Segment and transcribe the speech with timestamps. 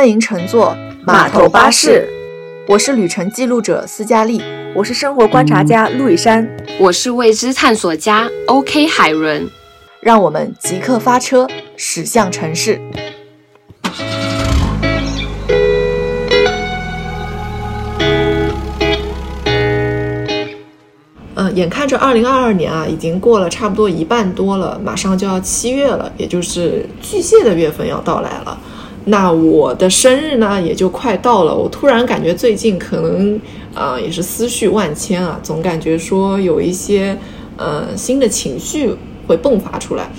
[0.00, 0.74] 欢迎乘坐
[1.04, 2.08] 码头巴士。
[2.66, 4.40] 我是旅程记录者斯嘉丽，
[4.74, 9.46] 我是生活观察家陆以山，我是未知探索家 OK 海伦。
[10.00, 12.80] 让我们即刻发车，驶向城市。
[21.34, 28.58] 嗯，眼看着二零二二年啊，已经过了差不多一半多了，马上就要七月了，也就是巨蟹的月份要到来了。
[29.06, 31.54] 那我的生日呢，也就快到了。
[31.54, 33.40] 我突然感觉最近可能
[33.74, 37.16] 啊，也是思绪万千啊，总感觉说有一些
[37.56, 38.94] 呃新的情绪
[39.26, 40.10] 会迸发出来。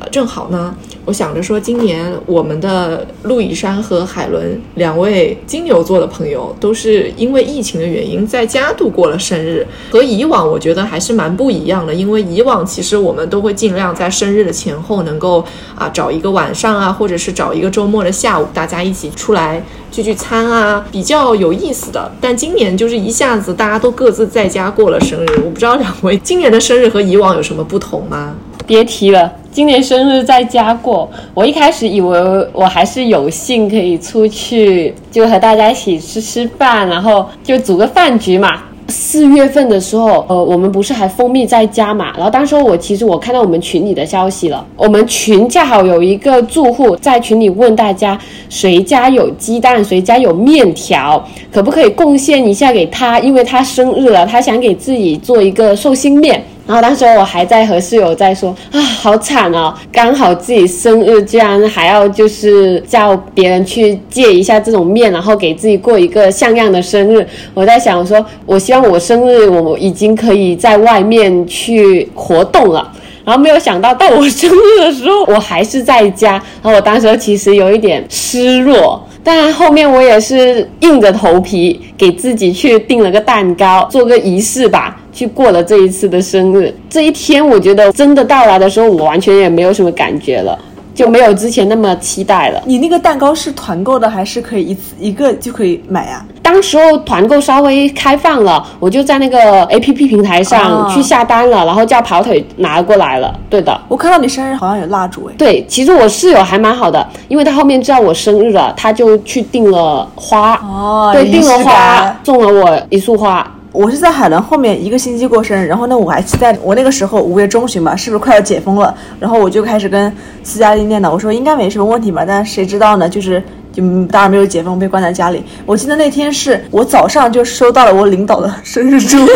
[0.00, 0.76] 呃，正好呢。
[1.08, 9.66] 我想着说，今年我们的陆以山和海伦两位金牛座的朋友，都是因为疫情的原因在家度过了生日。
[9.90, 15.42] 和以往我觉得还是蛮不一样的，因为以往其实我们都会尽量在生日的前后能够
[15.74, 22.12] 啊找一个晚上啊，或者是找一个周末的下午，大家一起出来聚聚餐啊，比较有意思的。
[22.20, 28.34] 但今年就是一下子大家都各自在家过了生日，我不知道两位今年的生日和以往有什么不同吗？
[28.68, 31.08] 别提了，今年生日在家过。
[31.32, 32.20] 我一开始以为
[32.52, 38.64] 我还是有幸可以出去，就和大家一起吃吃饭，然后就组个饭局嘛。
[38.88, 42.12] 四月份的时候，呃，我们不是还封闭在家嘛？
[42.16, 48.18] 然后当时我其实我看到我们群里的消息了，我们群恰好有一个住户在群里问大家，
[48.50, 53.18] 谁家有鸡蛋，谁家有面条，可不可以贡献一下给他？
[53.20, 56.42] 因为他生日了，他想给自己做一个寿星面。
[56.68, 67.26] 然后当时我还在和室友在说啊，好惨哦，刚好自己生日，居然还要就是叫别人去借一下这种面，然后给自己过一个像样的生日。
[67.54, 72.92] 我在想说，我希望我生日我已经可以在外面去活动了，
[73.24, 76.32] 然后没有想到到我生日的时候，我还是在家。
[76.62, 84.97] 然后我当时其实有一点失落，但后面我也是硬着头皮给自己去订了个蛋糕，做个仪式吧。
[85.18, 90.56] 去过了这一次的生日，这一天我觉得真的到来的时候，我完全也没有什么感觉了，
[90.94, 92.62] 就没有之前那么期待了。
[92.64, 96.24] 你那个蛋糕是团购的，还是可以一次一个就可以买啊？
[96.40, 103.36] 当时候团购稍微开放了，我就在那个 A P P 平台上去下单了，然后叫跑腿拿过来了。
[103.50, 105.34] 对的，我看到你生日好像有蜡烛哎。
[105.36, 110.54] 对，其实我室友还蛮好的，因为他后面知道我生日了，他就去订了花。
[110.62, 113.44] 哦，对，订了花，送了我一束花。
[113.78, 118.92] 我是在海伦后面一个星期过生日，然后呢，我还期待我那个时候五月中旬吧，是不是快要解封了？
[119.20, 120.12] 然后我就开始跟
[120.42, 123.08] 斯嘉丽念叨，我说应该没什么问题吧，但谁知道呢？
[123.08, 123.40] 就是
[123.72, 125.44] 就当然没有解封，被关在家里。
[125.64, 129.32] 我记得那天是我早上就收到了我领导的生日祝福。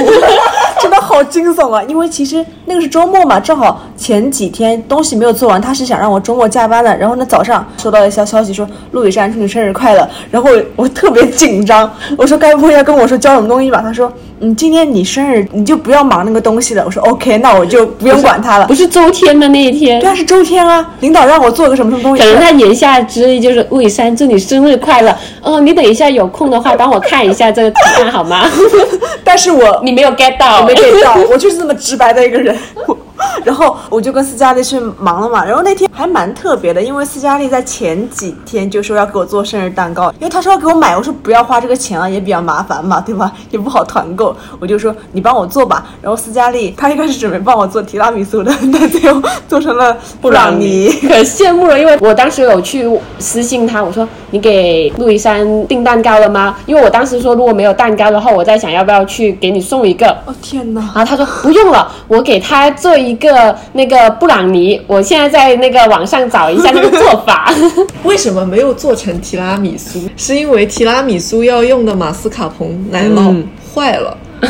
[0.81, 1.81] 真 的好惊悚啊！
[1.85, 6.97] 因为其实那个是周末嘛，正好前几天东西没有做完，他是想让我周末加班的。
[6.97, 11.89] 然后呢，早上收到一条消息说陆雨山祝你生日快乐，然后我特别紧张，
[12.19, 13.81] 我说该不会要跟我说交什么东西吧？
[13.81, 14.13] 他说
[14.45, 16.83] 嗯，今天你生日，你就不要忙那个东西了。
[16.85, 18.67] 我说 OK，那我就不用管他了。
[18.67, 20.01] 不是周天的那一天？
[20.01, 20.85] 对啊，是周天啊。
[20.99, 22.25] 领导让我做个什么什么东西？
[22.25, 25.17] 可能他言下之意就是陆雨山祝你生日快乐。
[25.41, 28.45] 哦，你等一下有空的话帮我看一下这个图案好吗？
[29.23, 30.61] 但是我你没有 get 到。
[30.63, 32.59] 我没 get 到，我就是这么直白的一个人。
[33.45, 35.45] 然后我就跟斯嘉丽去忙了嘛。
[35.45, 43.33] 然后那天还蛮特别的，因为斯嘉丽在前几天就说要给我做生日蛋糕，因为她说要给我买，我说不要花这个钱啊，也比较麻烦嘛，对吧？
[43.51, 45.87] 也不好团购，我就说你帮我做吧。
[46.01, 51.79] 然后斯嘉丽她一开始准备帮我做提拉米苏的，但最后做成了布朗尼， 可羡慕了。
[51.79, 56.57] 因为我当时有去私信他，我说你给路易山订蛋糕了吗？
[56.67, 60.09] 因为我当时说如果没有蛋糕的话，我在想要不要去给你送一个。
[60.27, 60.81] 哦天哪！
[60.95, 63.12] 然后他说不用了，我给他做一。
[63.13, 67.53] 一个那个布朗尼，我现在在那个网上找一下那个做法。
[68.05, 70.01] 为什么没有做成提拉米苏？
[70.17, 74.17] 是因为提拉米苏要用的马斯卡彭奶酪坏了，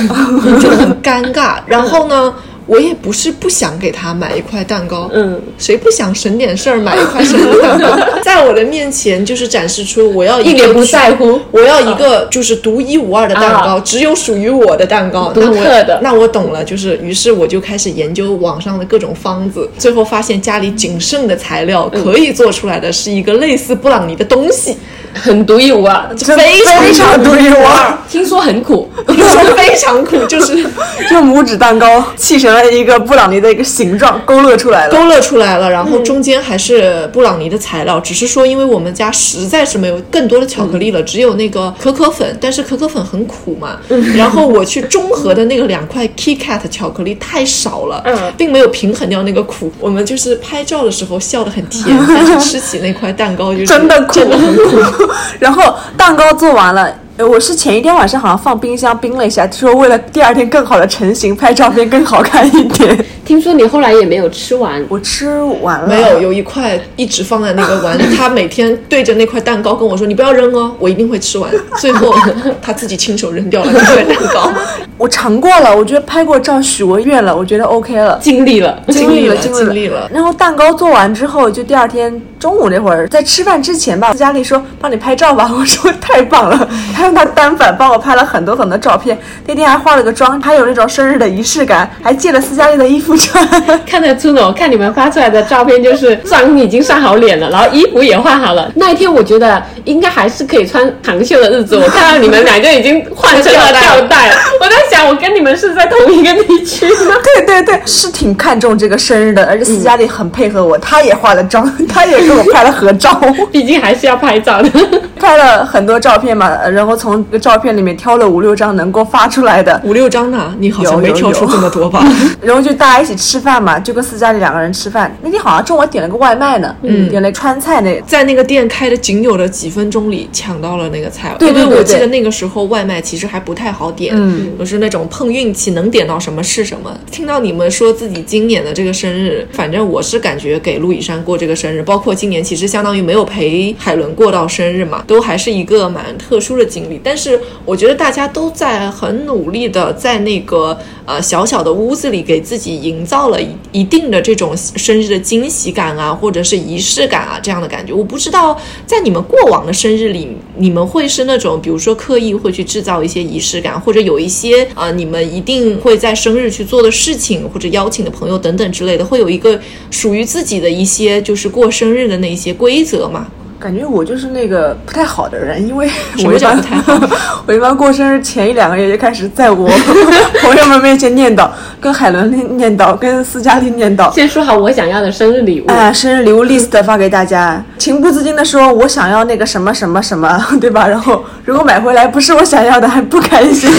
[0.62, 1.56] 就很尴尬。
[1.66, 2.32] 然后呢？
[2.72, 7.98] 我也不是不想给他买一块蛋糕，嗯，谁不想省点事儿买一块生日蛋糕？
[8.24, 16.00] 在我的面前就是展示出我要一点不在乎，我要一个就是独一无二的蛋糕，只有属于我的蛋糕，独特的。
[16.02, 24.78] 那我懂了，就是于是我就开始研究网上的各种方子，最后发现家里仅剩的材料可以做出来的是一个类似布朗尼的东西。
[25.14, 27.98] 很独一无二，非常非常独一无二。
[28.08, 30.58] 听说很苦，听说非常苦，就是
[31.12, 35.70] 用拇指蛋糕砌成了一个布朗尼的一个形状，勾勒出来了，勾勒出来了。
[35.70, 43.78] 然后中间还是布朗尼的材料，只是说因为我们家实在是没有更多的巧克力了，只有那个可可粉，但是可可粉很苦嘛。
[44.16, 48.04] 然后我去中和的那个两块 KitKat 巧克力太少了，
[48.36, 49.72] 并没有平衡掉那个苦。
[49.78, 55.01] 我们就是拍照的时候笑得很甜，但是吃起那块蛋糕就真的苦，真的很苦。
[55.38, 56.92] 然后蛋糕做完了。
[57.22, 62.98] 呃我是前一天晚上好像放冰箱冰了一下，说为了第二天更好的成型，拍照片更好看一点。
[63.24, 68.02] 听说你后来也没有吃完，我吃完了，没有，有一块一直放在那个碗里。
[68.16, 71.48] 他每天对着那块蛋糕跟我说：“你不要扔哦，我一定会吃完。”
[71.78, 72.12] 最后
[72.60, 74.52] 他自己亲手扔掉了那块蛋糕。
[74.98, 78.18] 我尝过了，我觉得拍过照许过愿了，我觉得 OK 了。
[78.20, 78.76] 尽力了。
[78.88, 89.16] 尽力了，尽力了然后蛋糕做完之后，就第二天中午那会儿，在吃饭之前吧，佳丽说帮你拍照吧， 我说太棒了，她用她单反帮我拍了很多很多照片，
[89.46, 93.46] 那天还化了个妆，还有那种生日的仪式感，还借了斯嘉丽的衣服穿。
[93.86, 98.70] 看得出呢，我看你们发出来的照片，就是妆已经上好脸了，然后衣服也换好了。
[98.76, 104.30] 那一天我觉得应该还是可以穿长袖的日子，我看到你们两个已经换成了吊带。
[104.60, 107.14] 我在想，我跟你们是在同一个地区吗？
[107.22, 113.20] 对对对，是挺看重这个生日的，而且斯嘉丽很配合我，她也化了妆，她也跟我拍了合照。
[113.50, 114.70] 毕竟还是要拍照的。
[115.18, 122.04] 拍了很多照片嘛，然后从个照片里面挑了五六张能够发出来的，五六张呢，你好像没挑出这么多吧？
[122.42, 125.16] 然后就大家一起吃饭嘛，就跟斯嘉丽两个人吃饭。
[125.22, 127.92] 那天好像中午点了个外卖呢，嗯，点了川菜那。
[128.06, 136.90] 在那个店开的仅有的几分钟里抢到了那个菜，对对对因为我记得那个时候外卖其实还不太好点，嗯，都是那种碰运气，能点到什么是什么。
[137.10, 157.92] 听到你们说自己今年的这个生日，反正我是感觉给陆以山过这个生日，包括今年其实相当于没有陪海伦过到生日嘛，都还是一个蛮特殊的经但是我觉得大家都在很努力的在那个呃小小的屋子里给自己营造了一一定的这种生日的惊喜感啊，或者是仪式感啊这样的感觉。
[157.92, 169.58] 我不知道在你们过往的生日里，你们会是那种比如说刻意会去制造一些仪式感，或者有一些啊、呃你们一定会在生日去做的事情，或者邀请的朋友等等之类的，会有一个
[169.90, 173.26] 属于自己的一些就是过生日的那些规则嘛？
[173.62, 175.88] 感觉我就是那个不太好的人，因为
[176.26, 176.60] 我一般？
[177.46, 179.68] 我一般过生日前一两个月就开始在我
[180.42, 181.48] 朋友们面前念叨，
[181.80, 184.12] 跟海伦念念叨，跟斯嘉丽念叨。
[184.12, 185.66] 先说好我想要的生日礼物。
[185.68, 190.88] 哎，生日礼物 list 发给大家，情不自禁的说，我想要那个什么什么什么，对吧？
[190.88, 193.70] 然后如果买回来不是我想要的，还不开心。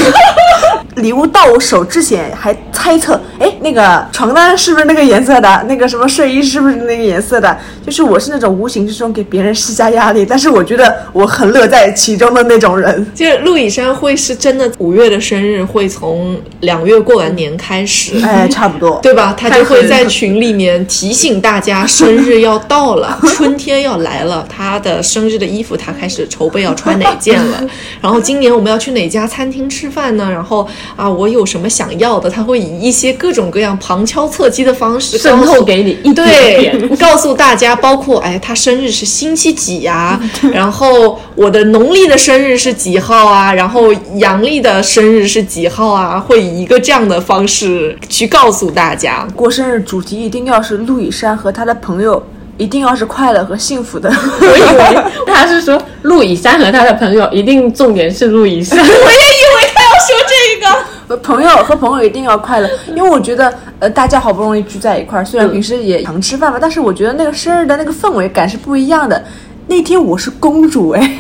[0.96, 5.66] 礼物到我手之前还猜测，哎，那个床单是不是那个颜色的？
[5.68, 7.58] 那个什么睡衣是不是那个颜色的？
[7.86, 13.06] 就是我是那种无形之中给别人施加压力，但是我觉得我很乐在其中的那种人。
[13.14, 19.00] 就是陆以山会是真的五月的生日会从两月过完年开始，哎，差不多。
[19.04, 19.36] 对吧？
[19.38, 27.62] 他就会在群里面提醒大家生日要到了，春天要来了，他的生日的衣服他开始筹备要穿哪件了。
[28.02, 30.30] 然后今年我们要去哪家餐厅吃饭呢？
[30.32, 32.30] 然后啊，我有什么想要的？
[32.30, 40.20] 他会以一些各种各样旁敲侧击的方式渗透给你一点对，告诉大家，包括哎，他生日是星期几呀、
[40.54, 43.54] 然后我的农历的生日是几号啊？
[43.54, 46.20] 然后阳历的生日是几号啊？
[46.20, 49.28] 会以一个这样的方式去告诉大家。
[49.36, 52.22] 过生日主题一定要是陆以山和他的朋友，
[52.58, 54.10] 一定要是快乐和幸福的。
[54.42, 58.78] 我以为他是说陆以山和他的朋友，一定重点是陆以山。
[58.80, 61.18] 我也以为他要说这个。
[61.18, 69.24] 朋友和朋友一定要快乐，因为我觉得呃大家好不容易聚在一块儿，虽然平时也常吃饭吧，但是我觉得那个生日的那个氛围感是不一样的。
[69.68, 71.18] 那天我是公主哎，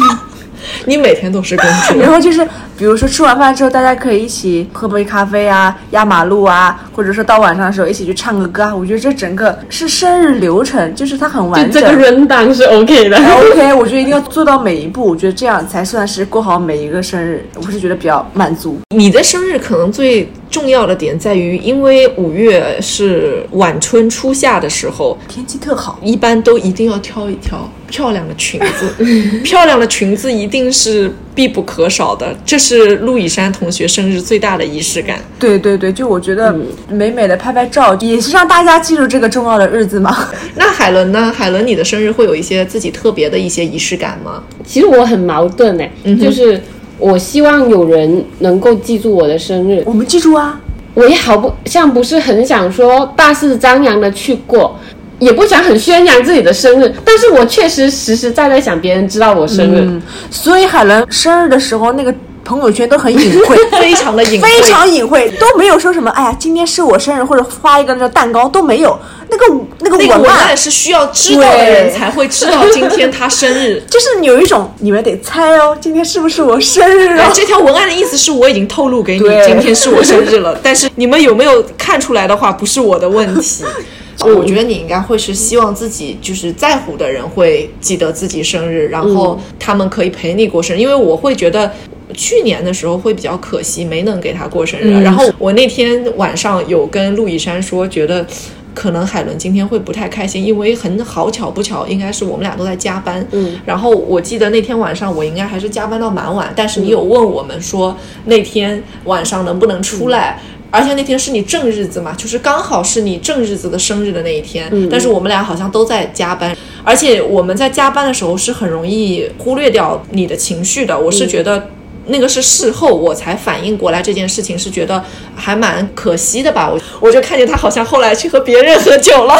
[0.86, 8.74] 你每天都是公主， 然后就是比如说吃完饭之后，大家可以一起喝杯咖啡啊，压马路啊，或者说到晚上的时候一起去唱个歌啊。
[8.74, 11.82] 我觉得这整个是生日流程，就是它很完整。
[11.82, 13.16] 就这个 run down 是 OK 的。
[13.52, 18.78] OK，我觉得一定要做到每一步，我觉得这样才算是过好每一个生日，我是觉得比较满足。
[18.90, 29.04] 你的生日可能最重要的点在于，因为五月是晚春初夏的时候，天气特好，一般都一定要挑一条漂亮的裙子，
[29.44, 32.34] 漂亮的裙子一定是必不可少的。
[32.44, 35.18] 这是陆以山同学生日最大的仪式感。
[35.38, 36.54] 对对对，就我觉得
[36.88, 40.28] 美美的拍拍照，也是让大家记住这个重要的日子嘛。
[40.56, 41.32] 那海伦呢？
[41.34, 44.42] 海伦，你的生日会有一些自己特别的一些仪式感吗？
[44.64, 46.60] 其实我很矛盾哎，就是
[46.98, 50.60] 我希望有人能够记住我的生日，我们记住啊，
[50.94, 54.78] 我也好不像不是很想说大肆张扬的去过，
[55.22, 59.88] 也不想很宣扬自己的生日，但是我确实实实在在想别人知道我生日。
[60.32, 62.12] 所以海伦生日的时候那个
[62.44, 63.56] 朋友圈都很隐晦。
[63.80, 66.10] 非常的隐晦，非常隐晦，都没有说什么。
[66.10, 68.98] 哎呀，今天是我生日，或者发一个那个蛋糕都没有。
[69.30, 73.80] 那个那个文案是需要知道的人才会知道今天他生日。
[73.88, 77.16] 就是有一种你们得猜哦，今天是不是我生日？
[77.32, 83.64] 这条文案的意思是我已经透露给你，今天是我生日了，但是你们有没有看出来的话，不是我的问题。
[84.24, 90.80] 我觉得你应该会是希望自己就是在乎的人会记得自己生日，然后他们可以陪你过生日。
[90.80, 91.70] 因为我会觉得
[92.14, 94.90] 去年的时候会比较可惜，没能给他过生日。
[95.02, 98.26] 然后我那天晚上有跟陆以山说，觉得。
[98.74, 103.22] 可能海伦今天会不太开心，因为很好巧不巧，应该是我们俩都在加班。
[103.32, 110.40] 嗯，然后我记得那天晚上我应该还是加班到蛮晚，但是你有问我们说那天晚上能不能出来，
[110.72, 114.68] 而且那天是你正日子嘛，就是刚好是你正日子的生日的那一天。
[114.72, 120.98] 嗯，但是我们俩好像都在加班，而且我们在加班的时候是很容易忽略掉你的情绪的。
[120.98, 121.68] 我是觉得。
[122.06, 125.00] 那个是事后我才反应过来这件事情，是觉得
[125.36, 126.68] 还蛮可惜的吧。
[126.68, 129.36] 我我就看见他好像后来去和别人喝酒了，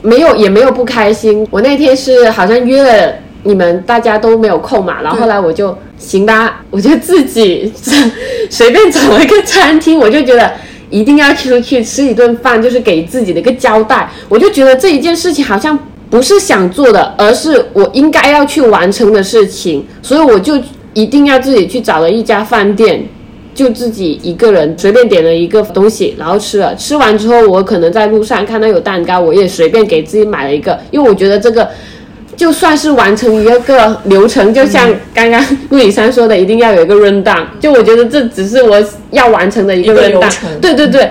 [0.00, 1.46] 没有也没有不开心。
[1.50, 5.02] 我那天是好像约了你们，大家都没有空嘛。
[5.02, 7.70] 然后后来我就行吧，我就自己
[8.48, 10.50] 随便找了一个餐厅，我就觉得
[10.90, 14.10] 一定要出去吃一顿饭，就是给自己的一个交代。
[14.28, 15.78] 我就觉得这一件事情好像
[16.08, 20.60] 不是想做的，而是我应该要去完成的事情，所以我就。
[20.96, 23.06] 一定要自己去找了一家饭店，
[23.54, 26.74] 就自己一个人随便点了一个东西，然后吃了。
[26.74, 31.68] 吃完之后，我可能在路上看到有蛋糕，我也随便给自己买了一个，因为我觉得这个
[32.36, 37.44] 就算是完成一个个流程，就像刚刚陆以山说的，一定要有一个 run down。
[37.58, 40.30] 就我觉得这只是我要完成的一个 run down。
[40.60, 41.10] 对对对。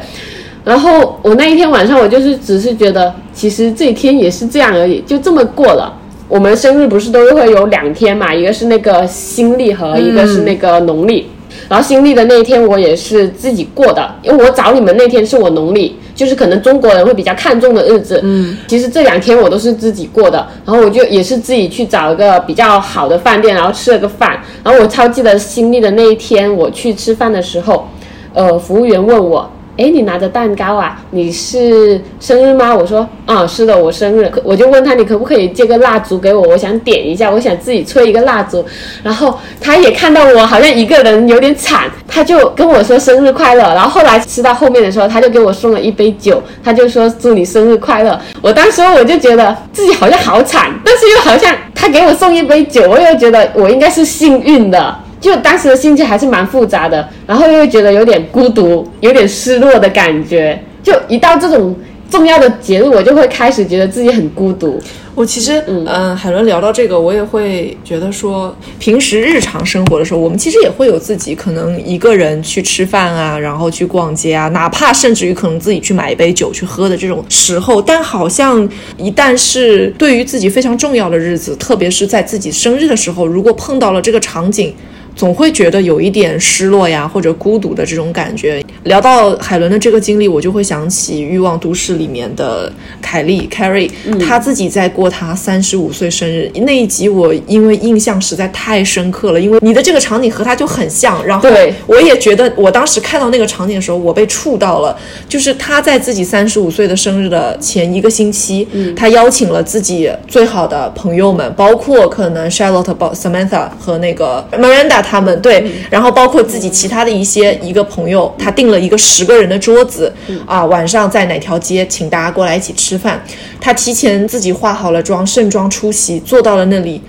[0.64, 5.94] 然后我那一天晚上，我就是只是觉得，其实这一天也是这样而已，就这么过了。
[6.28, 8.34] 我们生日不是都会有两天嘛？
[8.34, 11.28] 一个是那个新历和一个是那个农历。
[11.68, 18.20] 然后新历的那一天我也是自己过的，因为我找你们那天是我农历，就是可能中国人会比较看重的日子。
[18.24, 20.48] 嗯，其实这两天我都是自己过的。
[20.66, 24.40] 然后我就也是自己去找一个比较好的饭店，然后吃了个饭。
[24.64, 27.88] 然后我超记得新历的那一天我去吃饭的时候，
[28.34, 29.50] 呃，服务员问我。
[29.78, 30.98] 哎，你拿着蛋糕啊？
[31.12, 32.74] 你是生日吗？
[32.74, 34.32] 我说，啊，是的，我生日。
[34.42, 36.48] 我就问他，你可不可以借个蜡烛给我？
[36.48, 38.66] 我想点一下，我想自己吹一个蜡烛。
[39.04, 43.64] 然后他也看到我好像一个人有点惨，他就跟我说生日快乐。
[43.64, 48.18] 然后后来吃到后面的时候，他就给我送了一杯酒，他就说祝你生日快乐。
[48.42, 54.96] 我当时我就觉得自己好像好惨，但是又好像他给我送一杯酒，我又觉得我应该是幸运的。
[55.26, 60.62] 就当时的心情还是蛮复杂的，然后又会觉得有点孤独，有点失落的感觉。
[60.84, 61.76] 就一到这种
[62.12, 64.80] 重要的节日，我就会开始觉得自己很孤独。
[65.16, 77.82] 我其实，嗯，海伦聊到这个，我也会觉得说，平时日常生活的时候，我们其实也会有自己可能一个人去吃饭啊，然后去逛街啊，哪怕甚至于可能自己去买一杯酒去喝的这种时候。
[77.82, 84.72] 但好像一旦是对于自己非常重要的日子，特别是在自己生日的时候，如果碰到了这个场景。
[85.16, 88.64] 总会觉得有一点失落呀，或者孤独的这种感觉。
[88.84, 101.26] 聊到海伦的这个经历，我就会想起《欲望都市》里面的凯莉 Carrie，她自己在过她三十五岁生日那一集，我因为印象实在太深刻了，因为你的这个场景和她就很像。
[101.26, 101.50] 然后
[101.88, 104.96] 我也觉得，我当时看到那个场景的时候，我被触到了。
[105.30, 115.05] 就是她在自己三十五岁的生日的前一个星期，她邀请了自己最好的朋友们，包括可能 Charlotte、Samantha 和那个 Miranda。
[115.08, 120.12] 他们对，然后包括自己其他的一些一个朋友，他订了一个十个人的桌子，
[120.46, 123.24] 啊，晚上在哪条街，请大家过来一起吃饭。
[123.62, 127.00] 他提前自己化好了妆，盛装出席，坐到了那里，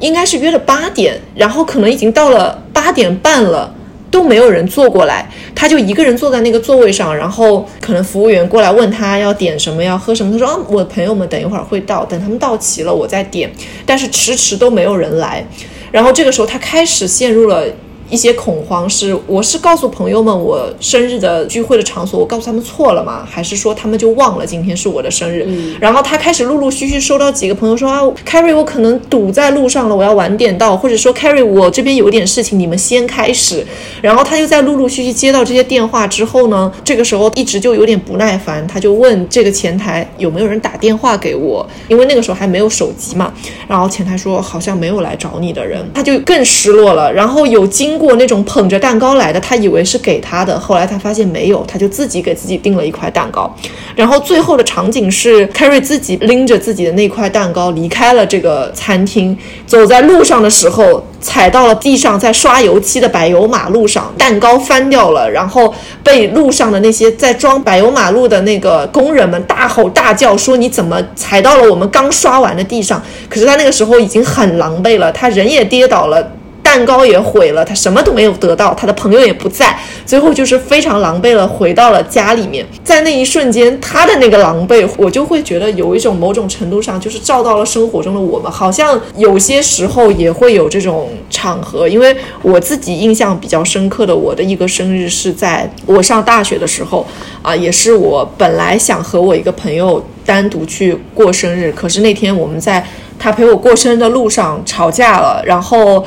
[0.00, 3.72] 应该是约了八点，然后可能已经到了八点半了，
[4.10, 13.50] 都没有人坐过来，他就一个人坐在那个座位上，然后可能服务员过来问他要点什么，要喝什么，他说啊，我的朋友们等一会儿会到，等他们到齐了我再点，
[13.86, 15.44] 但是迟迟都没有人来。
[15.92, 17.64] 然后这个时候，他开始陷入了。
[18.12, 23.26] 一些恐慌是，我是告诉朋友们我生日的聚会的场所，我告诉他们错了吗？
[23.26, 25.48] 还是说他们就忘了今天是我的生日？
[25.80, 33.66] 然后他开始陆陆续续收到几个朋友说啊，Carrie，我可能堵在路上了，我要晚点到，或者说 Carrie，我这边有点事情，你们先开始。
[34.02, 43.32] 然后他就在陆陆续续接到这些电话之后呢，这个时候一直就有点不耐烦，他就问这个前台有没有人打电话给我，因为那个时候还没有手机嘛。
[43.66, 47.10] 然后前台说好像没有来找你的人，他就更失落了。
[47.10, 48.01] 然后有经。
[48.02, 53.48] 过那种捧着蛋糕来的，他以为是给他的，后来他发现没有，他就自己给自己订了一块蛋糕。
[53.94, 76.32] 然后最后的场景是，Carrie 自己拎着自己的那块蛋糕离开了这个餐厅，走在路上的时候踩到了地上在刷油漆的柏油马路上，蛋糕翻掉了，然后被路上的那些在装柏油马路的那个工人们大吼大叫说：“你怎么踩到了我们刚刷完的地上？”可是他那个时候已经很狼狈了，他人也跌倒了。
[76.72, 82.64] 蛋糕也毁了，他什么都没有得到，他的朋友也不在，最后就是非常狼狈了，回到了家里面。
[82.82, 91.86] 在那一瞬间，他的那个狼狈，我就会觉得有一种某种程度上就是照到了生活中的我们，好像有些时候也会有这种场合。
[91.86, 97.06] 因为我自己印象比较深刻的，我的一个生日是在我上大学的时候，
[97.42, 102.82] 啊，也是我本来想和我一个朋友单独去过生日，可是那天我们在
[103.18, 106.02] 他陪我过生日的路上吵架了，然后。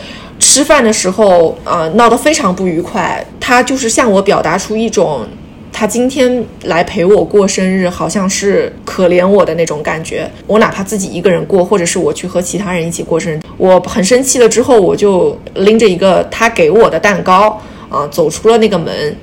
[0.56, 3.22] 吃饭的时候，啊，闹得非常不愉快。
[3.42, 5.28] 他就是向我表达出一种，
[5.70, 10.32] 他今天来陪我过生日，好像是可怜我的那种感觉。
[10.48, 19.14] 我哪怕自己一个人过，或者是我去和其他人一起过生日，我很生气了之后，我就拎着一个他给我的蛋糕，啊，走出了那个门。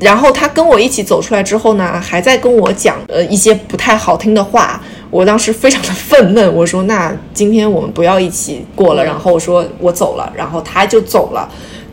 [0.00, 4.80] 然后他跟我一起走出来之后呢，还在跟我讲呃一些不太好听的话。
[5.10, 11.48] 我当时非常的愤懑，我说那今天我们不要一起过了，然后我说我走了，然后他就走了。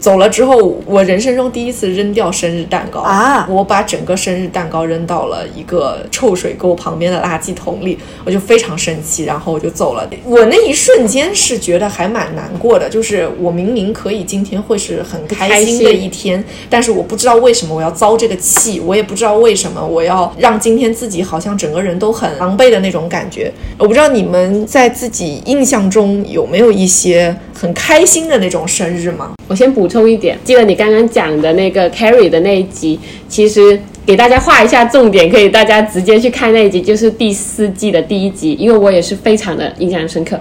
[0.06, 3.48] 走了之后，我人生中第一次扔掉生日蛋糕啊！
[3.50, 10.08] 我把整个生日蛋糕扔到了一个臭水沟旁边的垃圾桶里，我就非常生气，然后我就走了。
[10.24, 23.52] 我那一瞬间是觉得还蛮难过的，就是我明明可以今天会是很开心的一天，但是我不知道为什么我要遭这个气，我也不知道为什么我要让今天自己好像整个人都很狼狈的那种感觉。
[23.80, 29.32] 我不知道你们在自己印象中有没有一些很开心的那种生日吗？
[29.48, 40.40] 我先补充一点，记得你刚刚讲的那个 Carrie 的那一集，其实给大家画一下重点，可以大家直接去看那一集，就是第四季的第一集，因为我也是非常的印象深刻。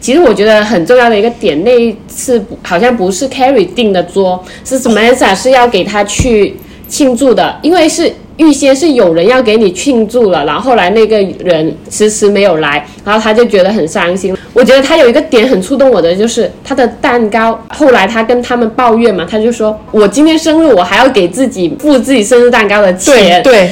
[0.00, 6.56] 其实我觉得很重要的一个点，那一次好像不是 Carrie 定的桌，是 Samantha 是要给他去
[6.88, 8.12] 庆祝的，因为是。
[8.36, 14.36] 预先是有人要给你庆祝了，然后后来那个人迟迟没有来，然后他就觉得很伤心。
[14.52, 17.58] 我觉得他有一个点很触动我的，就是他的蛋糕。
[17.68, 23.70] 后来他跟他们抱怨嘛，他就说：“我今天生日，我还要给自己付自己生日蛋糕的钱。”对。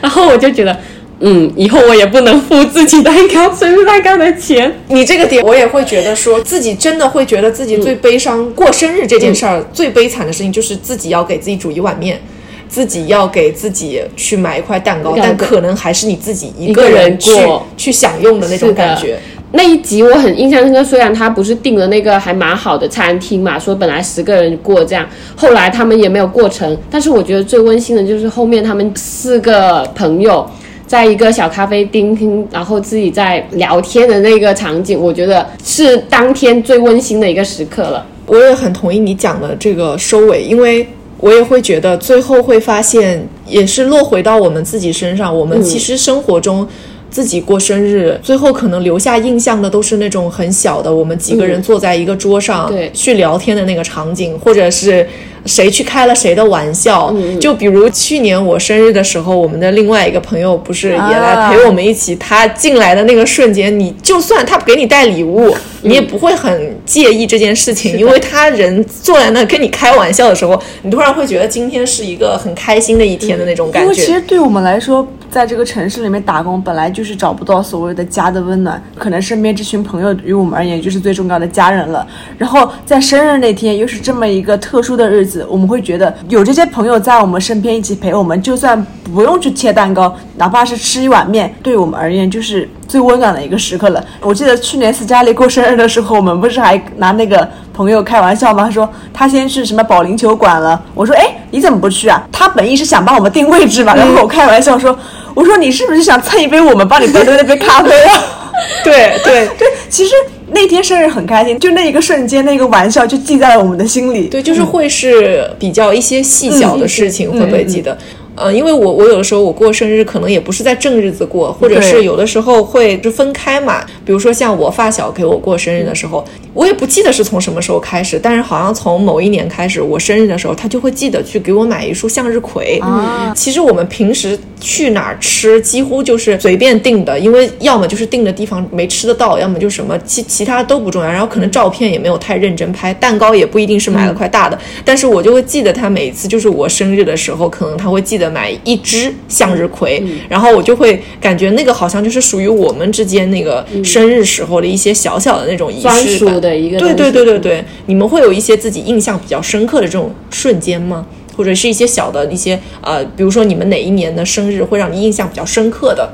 [0.00, 0.76] 然后我就觉得，
[1.20, 4.72] 嗯，以后我也不能付自己蛋糕、生日蛋糕的钱。
[4.88, 8.50] 你这个点，我也会觉得说自己真的会觉得自己最悲伤。
[8.52, 12.20] 过生日这件事儿最悲惨的事情，就是自己要给自己煮一碗面。
[12.68, 17.30] 自己要给自己去买一块蛋糕，但可能还是你自己一个人去
[17.76, 19.18] 去享用的那种感觉。
[19.50, 26.76] 那一集我很印象深刻，虽然他不是订了那个还蛮好的餐厅嘛，说本来十个人过这样，后来他们也没有过成。
[26.90, 30.46] 但是我觉得最温馨的就是后面他们四个朋友
[30.86, 38.06] 在一个小咖啡厅，然后自己在聊天的那个场景，我觉得是当天最温馨的一个时刻了。
[38.26, 40.86] 我也很同意你讲的这个收尾，因为。
[41.18, 45.36] 我也会觉得，最后会发现，也是落回到我们自己身上。
[45.36, 46.66] 我们其实生活中，
[47.10, 55.06] 自己过生日，最后可能留下印象的都是那种很小的，我们几个人坐在一个桌上去聊天的那个场景，或者是。
[55.48, 57.12] 谁去开了谁的玩笑？
[57.40, 62.14] 就比如去年我生日的时候，我们的另外一个朋友不是也来陪我们一起？
[62.16, 73.84] 他进来的那个瞬间，你就算他不给你带礼物，你也不会很介意这件事情，因为他人坐在那跟你开玩笑的时候，你突然会觉得今天是一个很开心的一天的那种感觉。
[73.84, 82.06] 因为其实对我们来说，在这个城市里面打工，本来就是找不到所谓的家的温暖，可能身边这群朋友于我们而言就是最重要的家人了。
[82.36, 85.37] 然后在生日那天，又是这么一个特殊的日子。
[85.48, 88.82] 我们会觉得有这些朋友在我们身边一起陪我们，就算
[89.14, 94.04] 不用去切蛋糕，哪怕是吃一碗面，对我们而言就是最温暖的一个时刻了。
[94.20, 98.70] 我记得去年斯嘉丽过生日的时候，我们不是还拿那个朋友开玩笑吗？
[98.70, 100.80] 说他先去什么保龄球馆了。
[100.94, 102.22] 我说，哎，你怎么不去啊？
[102.32, 103.94] 他本意是想帮我们定位置嘛。
[103.94, 104.96] 然后我开玩笑说，
[105.34, 108.22] 我说你是不是想蹭一杯我们帮你端的那杯咖啡啊？
[108.84, 110.12] 对对 对，其实。
[110.50, 114.28] 那天生日很开心，就那一个瞬间，那个玩笑就记在了我们的心里。
[114.28, 117.96] 对，就是会是比较一些细小的事情，会不会记得？
[118.34, 123.84] 呃，因为我我有的时候我过生日可能也不是在正日子过，或者是有的时候会就分开嘛。
[124.06, 126.24] 比如说像我发小给我过生日的时候，
[126.58, 132.78] 我也不记得是从什么时候开始，但是好像从某一年开始，我生日的时候他就会记得去给我买一束向日葵。
[132.82, 141.08] 啊，其实我们平时去哪儿吃几乎就是随便订的，因为要么就是订的地方没吃得到，要么就什么其其他都不重要。
[141.08, 148.28] 然后可能照片也没有太认真拍，蛋糕也不一定是买了块大的，但是我就会记得他每一次就是我生日的时候，可能他会记得。
[148.28, 156.78] 买一支向日葵，然后我就会感觉那个好像就是属于我们之间那个生日时候的一些小小的那种仪式感的一个。
[156.78, 161.06] 对对对对对，你们会有一些自己印象比较深刻的这种瞬间吗？
[161.36, 166.10] 或者是一些小的一些呃，比如说你们哪一年的生日会让你印象比较深刻的？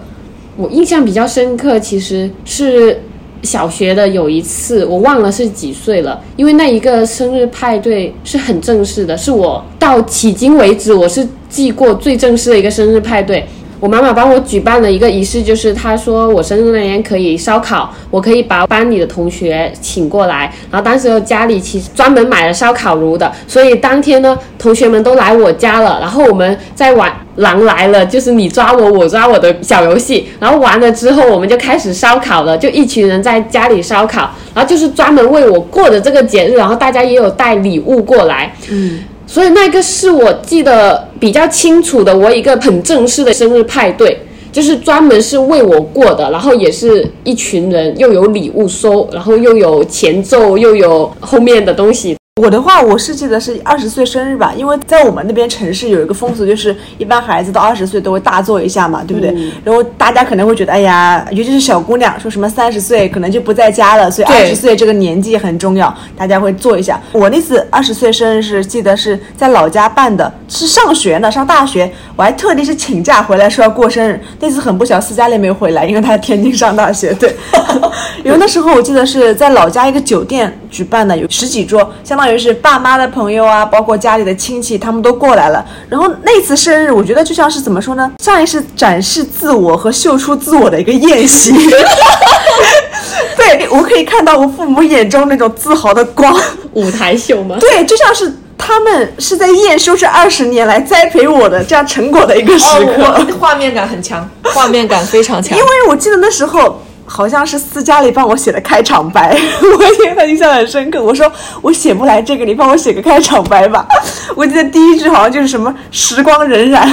[0.57, 3.01] 我印象比较深刻，其实是
[3.43, 13.47] 小学的有一次，我忘了是几岁了，因为那一个生日派对是很正式的，是我到迄今为止我是记过最正式的一个生日派对。
[13.85, 20.51] 我妈妈帮我举办了一个仪式，就是她说我生日那天可以烧烤，我可以把班里的同学请过来。
[20.71, 25.99] 然后当时家里其实专门买了烧烤炉的，所以当天呢，同学们都来我家了。
[26.01, 30.29] 然后我们在玩狼来了，就是你抓我，我抓我的小游戏。
[30.41, 36.57] 然后完了之后，我们就开始烧烤了，就一群人在家里烧烤，然后就是专门为我过的这个节日。
[36.57, 39.01] 然后大家也有带礼物过来，嗯。
[39.27, 44.19] 所以那个是我记得比较清楚的，我一个很正式的生日派对，
[44.53, 52.17] 就是专门是为我过的，然后也是一群人，又有礼物收，然后又有前奏，又有后面的东西。
[52.45, 59.35] 我的话，我是记得是二十岁生日吧，因为在我们那边城市有一个风俗，就是一般孩子到二十岁都会大做一下嘛，对不对？
[59.65, 67.01] 然后大家可能会觉得，哎呀，尤其是小姑娘，说什么三十岁可能就不在家了，所以二十岁这个年纪很重要，大家会做一下。
[67.13, 74.21] 我那次二十岁生日是记得是在老家办的，是上学呢，上大学，我还特地是请假回来说要过生日。
[74.39, 77.15] 那次很不巧，斯嘉丽没有回来，因为她在天津上大学。
[77.15, 77.35] 对，
[78.23, 82.25] 因为那时候我记得是在老家一个酒店举办的，有十几桌，相当。
[82.25, 85.65] 等于是爸妈的朋友啊，包括家里的亲戚，他们都过来了。
[85.89, 91.53] 然后那次生日，我觉得就像是怎么说呢，像一次展示自我和秀出自我的一个宴席。
[93.37, 96.35] 对，我可以看到我父母眼中那种自豪的光。
[96.73, 97.57] 舞台秀吗？
[97.61, 102.67] 对，就像是他们是在验收这二十年来栽培我的这样成果的一个时
[102.97, 103.25] 刻。
[103.39, 105.57] 画面感很强，画面感非常强。
[105.57, 106.83] 因为我记得那时候。
[107.07, 109.31] 好像是私家里帮我写的开场白，
[109.79, 111.03] 我也很印象很深刻。
[111.03, 111.31] 我说
[111.63, 113.87] 我写不来这个，你帮我写个开场白吧。
[114.35, 116.87] 我记得第一句好像就是什么“时光荏苒”，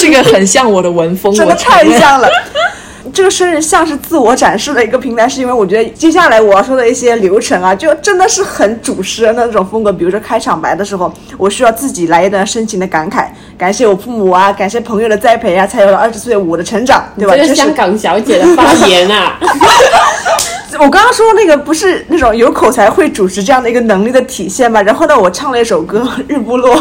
[0.00, 2.28] 这个很像我的文风，真的太像了。
[3.12, 9.92] 这个生日像是自我展示的一个平台，是因为我觉得接下来我要说的一些流程啊，就真的是很主持人的那种风格。
[9.92, 13.26] 比如说开场白的时候，我需要自己来一段深情的感慨，
[13.58, 17.36] 感谢我父母啊，感谢朋友的栽培啊，才有了二十岁我的成长，对吧？
[17.36, 19.38] 这是香港小姐的发言啊。
[20.80, 24.80] 我刚刚说那个不是那种有口才会主持这样的一个能力的体现嘛？
[24.80, 26.74] 然后呢，我唱了一首歌《日不落》，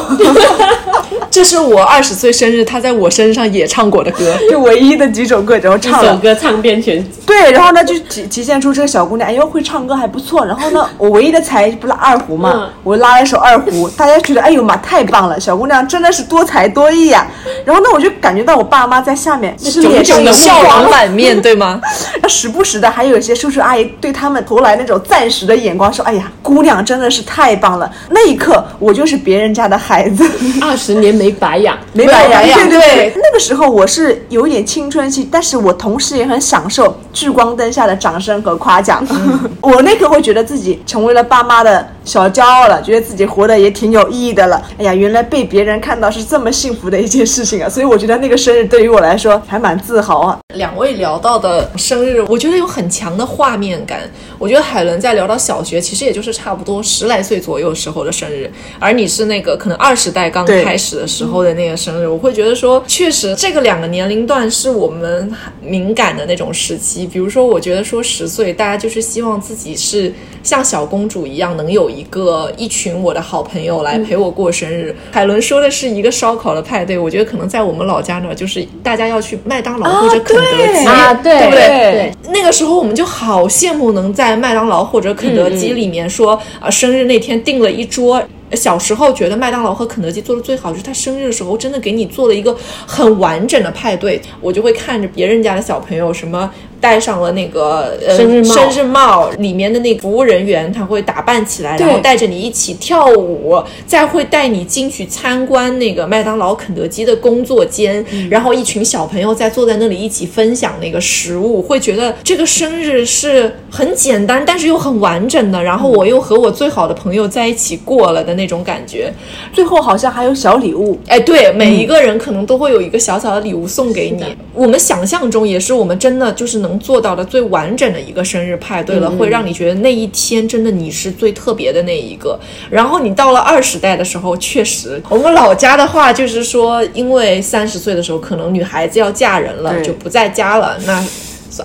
[1.29, 6.13] 这是我二十岁生日他在我身日上也唱过的歌，就唯一的几首歌，然后唱了。
[6.13, 7.01] 首歌唱遍全。
[7.25, 10.45] 对，然后呢就体体现出这个小姑娘，哎呦会唱歌还不错。
[10.45, 17.25] 然后呢，我唯一的才不是二胡嘛，我拉了一首二胡，大家觉得哎呦妈太棒了，小姑娘真的是多才多艺呀。
[17.63, 21.79] 然后呢，我就感觉到我爸妈在下面就是脸上的笑容满面，对吗？
[22.27, 23.91] 时不时的还有一些叔叔阿姨。
[23.99, 30.27] 对他们投来那种暂时的眼光，说：“哎呀，姑娘真的是太棒了！”那一刻，我就是别人家的孩子，
[30.61, 32.69] 二十年没白养，没白养。
[32.69, 39.05] 对对对，那个时候我是有一点青春期，但是我同时也很享受聚光灯下的掌声和夸奖。
[39.61, 44.61] 我那刻会觉得自己成为了爸妈的小骄傲了，觉得自己活得也挺有意义的了。
[44.77, 47.67] 哎呀，原来被别人看到是这么幸福的一件事情啊！
[47.67, 50.39] 所以我觉得那个生日对于我来说还蛮自豪啊。
[50.55, 53.81] 两位聊到的生日，我觉得有很强的画面。
[53.85, 54.01] 感，
[54.37, 67.07] 我觉得海伦在聊到小学，其实也就是差不多十来岁左右时候的生日，而你是那个可能二十代刚开始的时候的那个生日，我会觉得说，确实这个两个年龄段是我们敏感的那种时期。
[67.07, 74.95] 比如说，我觉得说十岁，大家就是希望自己是像小公主一样，能有一个一群我的好朋友来陪我过生日。
[75.11, 82.11] 海伦说的是一个烧烤的派对，我觉得可能在我们老家呢，就是大家要去麦当劳或者肯德基，啊，对不对？
[82.29, 88.23] 那个时候我们就好羡慕能在麦当劳或者肯德基里面说啊，生日那天订了一桌。
[88.53, 92.53] 小时候觉得麦当劳和肯德基做的最好，就是他生日的时候真的给你做了一个
[92.85, 96.51] 很完整的派对，我就会看着别人家的小朋友什么。
[96.81, 98.27] 戴上了那个呃生
[98.71, 115.61] 日帽，里面的那个服务人员他会打扮起来，然后带着你一起跳舞，再会带你进去参观那个麦当劳、肯德基的工作间，然后一群小朋友在坐在那里一起分享那个食物，会觉得这个生日是很简单，但是又很完整的。
[115.61, 119.13] 然后我又和我最好的朋友在一起过了的那种感觉，
[119.53, 120.99] 最后好像还有小礼物。
[121.07, 124.25] 哎，对，每一个人可能都会有一个小小的礼物送给你。
[124.55, 126.70] 我们想象中也是，我们真的就是能。
[126.71, 132.39] 能做到的最完整的一个生日派对了，会让你觉得那一天真的你是最特别的那一个。
[132.69, 141.03] 然后你到了二十代的时候，确实，我们老家的话就是说，因为三十岁的时候可能女孩子要嫁人了，就不在家了，那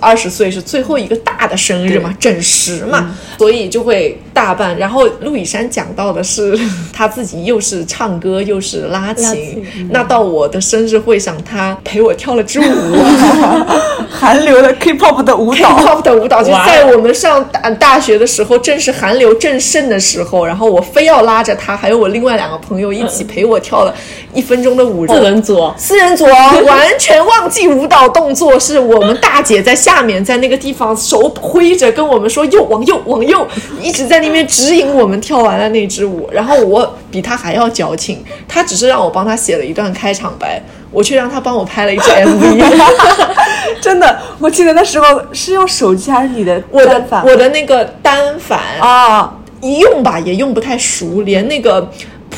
[0.01, 4.77] 二十岁是最后一个大的生日嘛，整十嘛，所以就会大办。
[4.79, 6.59] 然后陆以山讲到的是
[6.93, 12.65] 他自己又是唱歌又是拉琴，那到我的生日会上，他陪我跳了支舞。
[14.09, 15.77] 韩流的 K-pop 的舞蹈。
[15.77, 23.95] K-pop 的舞蹈，就在我们上大大学的时候，正是韩流正盛的时候，然后我非要拉着他，还有我另外两个朋友一起陪我跳了
[24.33, 25.07] 一分钟的舞。
[25.07, 33.47] 四人组，四人组，完全忘记舞蹈动作，是我们大姐在下面，在那个地方手挥着跟我们说右往右往右，
[33.81, 36.29] 一直在那边指引我们跳完了那支舞。
[36.33, 40.61] 然后我比他还要矫情，他只是让我帮他写了一段开场白。
[40.91, 42.83] 我却让他帮我拍了一支 MV，
[43.83, 51.87] 真的，我记得那时候是用手机还是你的我的我的那个单反啊，一用吧也用不太熟，连那个。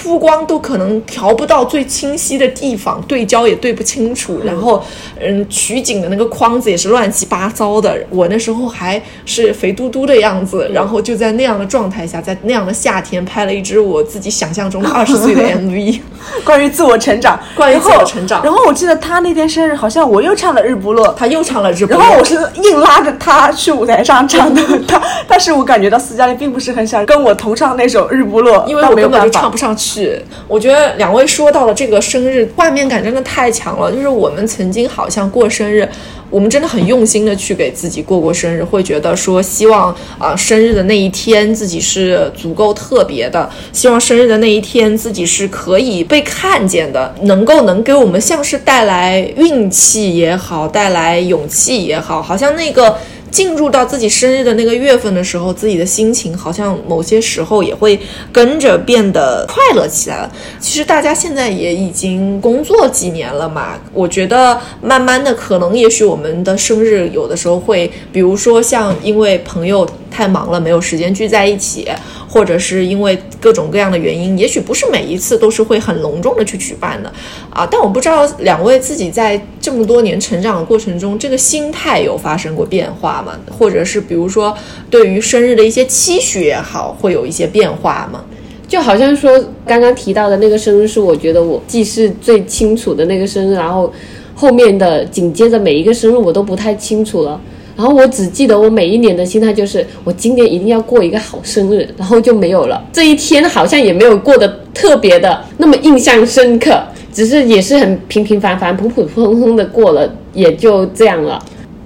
[0.02, 4.82] 曝光都可能调不到最清晰的地方，对焦也对不清楚，然后，
[5.20, 7.98] 嗯，取景的那个框子也是乱七八糟的。
[8.10, 16.00] 我那时候还是肥嘟嘟的样子，然后就在那样的状态下，在那样的夏天拍了一支我自己想象中的二十岁的 MV，
[16.44, 18.42] 关于自我成长，关于自我成长。
[18.44, 24.62] 然后我记得他那天生日，好像我又唱了《日不落》，他又唱了《日不落》，然后我是硬拉着他去舞台上唱的。
[24.86, 29.87] 他，但是我感觉到斯嘉丽并不是很想跟我同唱那首《日不落》，因为我根本就唱不上去。
[29.90, 33.90] 是，我觉得两位说到了这个生日画面感真的太强了。
[33.90, 35.88] 就是我们曾经好像过生日，
[36.28, 52.94] 我们真的很用心的去给自己过过生日，会觉得说希望啊生日的那一天自己是足够特别的，希望生日的那一天自己是可以被看见的，能够能给我们像是带来运气也好，带来勇气也好，好像那个。
[53.30, 57.98] 进入到自己生日的那个月份的时候，自己的心情好像某些时候也会
[58.32, 60.32] 跟着变得快乐起来了。
[60.58, 71.88] 其实大家现在也已经工作几年了嘛，我觉得慢慢的，可能也许我们的生日有的时候会，比如说像因为朋友太忙了，没有时间聚在一起。
[72.28, 77.10] 或者是因为各种各样的原因，也许不是每一次都是会很隆重的去举办的，
[77.50, 83.38] 啊，但我不知道两位自己在这么多年成长的过程中，这个心态有发生过变化吗？
[83.58, 84.54] 或者是比如说
[84.90, 88.24] 对于生日的一些期许也好，会有一些变化吗？
[88.68, 93.90] 就好像说刚刚提到的那个生日是我觉得我记是最清楚的那个生日，然后
[94.34, 97.40] 后面的紧接着每一个生日我都不太清楚了。
[97.78, 102.84] 然后我只记得我每一年的心态就是，我今年一定要过一个好生日，然后就没有了。
[102.92, 111.40] 这一天好像也没有过得特别的那么印象深刻，只是也是很平平凡凡、普普通通的过了，也就这样了。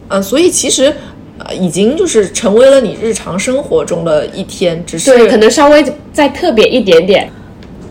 [0.09, 0.91] 嗯，所以其实，
[1.37, 7.29] 呃，已经就是成为了你日常生活中的一天，只是可能稍微再特别一点点。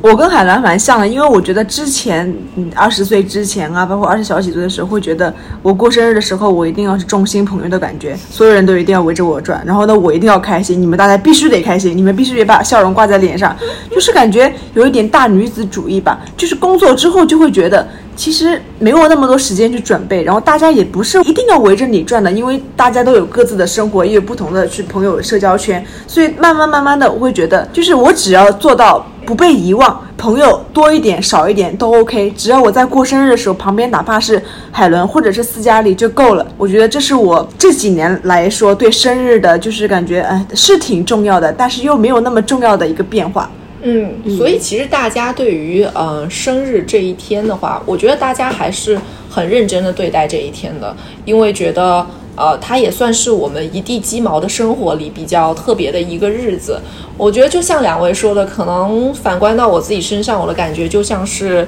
[0.02, 13.56] 我跟海南蛮像的，因为我觉得之前，嗯，二十岁之前啊，包括二十小几岁的时候，会觉得我过生日的时候，我一定要是众星捧月的感觉，所有人都一定要围着我转，然后呢，我一定要开心，你们大家必须得开心，你们必须得把笑容挂在脸上，
[13.92, 16.20] 就是感觉有一点大女子主义吧。
[16.36, 29.06] 就是工作之后就会觉得，其实没有那么多时间去准备，然后大家也不是一定要围着你转的，因为大家都有各自的生活，也有不同的去朋友社交圈，所以慢慢慢慢的，我会觉得，就是我只要做到。
[29.32, 36.46] 不被遗忘，朋友多一点少一点都 OK，只要我在过生日的时候旁边哪怕是海伦或者是斯嘉丽就够了。
[36.58, 43.50] 我觉得这是我这几年来说对生日的，就是感觉哎是挺重要的，但是又没有那么重要的一个变化。
[43.84, 52.06] 嗯，所以其实大家对于呃生日这一天的话，我觉得大家还是很认真的对待这一天的，因为觉得。
[52.36, 56.80] 呃，它也算是我们一地鸡毛的生活里比较特别的一个日子。
[57.18, 61.68] 我觉得就像两位说的，可能反观到我自己身上，我的感觉就像是。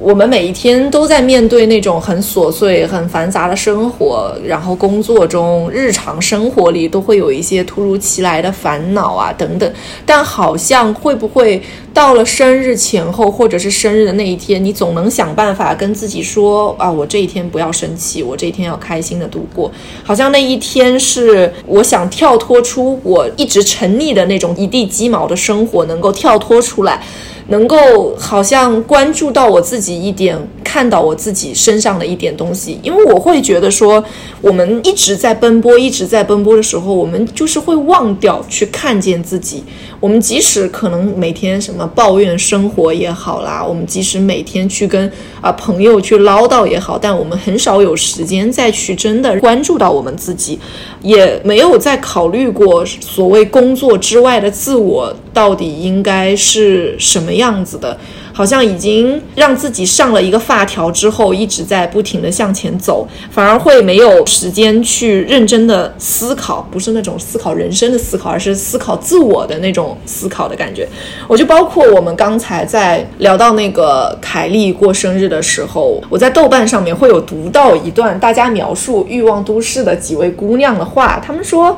[0.00, 9.70] 我们每一天都在面对那种很琐碎、很繁杂的生活，然后工作中、日常生活里都会有一些突如其来的烦恼啊等等。
[10.06, 11.60] 但好像会不会
[11.92, 19.70] 到了生日前后，或者是生日的那一天，你总能想办法跟自己说啊，我这一天不要生气，我这一天要开心的度过。
[20.02, 27.02] 好像那一天是我想跳脱出我一直沉溺的那种一地鸡毛的生活，能够跳脱出来。
[27.50, 34.02] 能够好像关注到我自己一点，看到我自己身上的一点东西，因为我会觉得说，
[34.40, 39.62] 我们一直在奔波，一直在奔波的时候，我们就是会忘掉去看见自己。
[39.98, 45.10] 我们即使可能每天什么抱怨生活也好啦，我们即使每天去跟
[45.42, 50.58] 啊朋友去唠叨也好，但我们很少有时间再去真的关注到我们自己，
[51.02, 57.98] 也没有再考虑过所谓工作之外的自我到底应该是什么样子的。
[58.32, 70.88] 好像已经让自己上了一个发条之后，一直在不停的向前走，反而会没有时间去认真的思考，不是那种思考人生的思考，而是思考自我的那种思考的感觉。
[71.28, 81.76] 我就包括我们刚才在聊到那个凯莉过生日的时候，我在豆瓣上面会有读到一段大家描述《欲望都市》的几位姑娘的话，她们说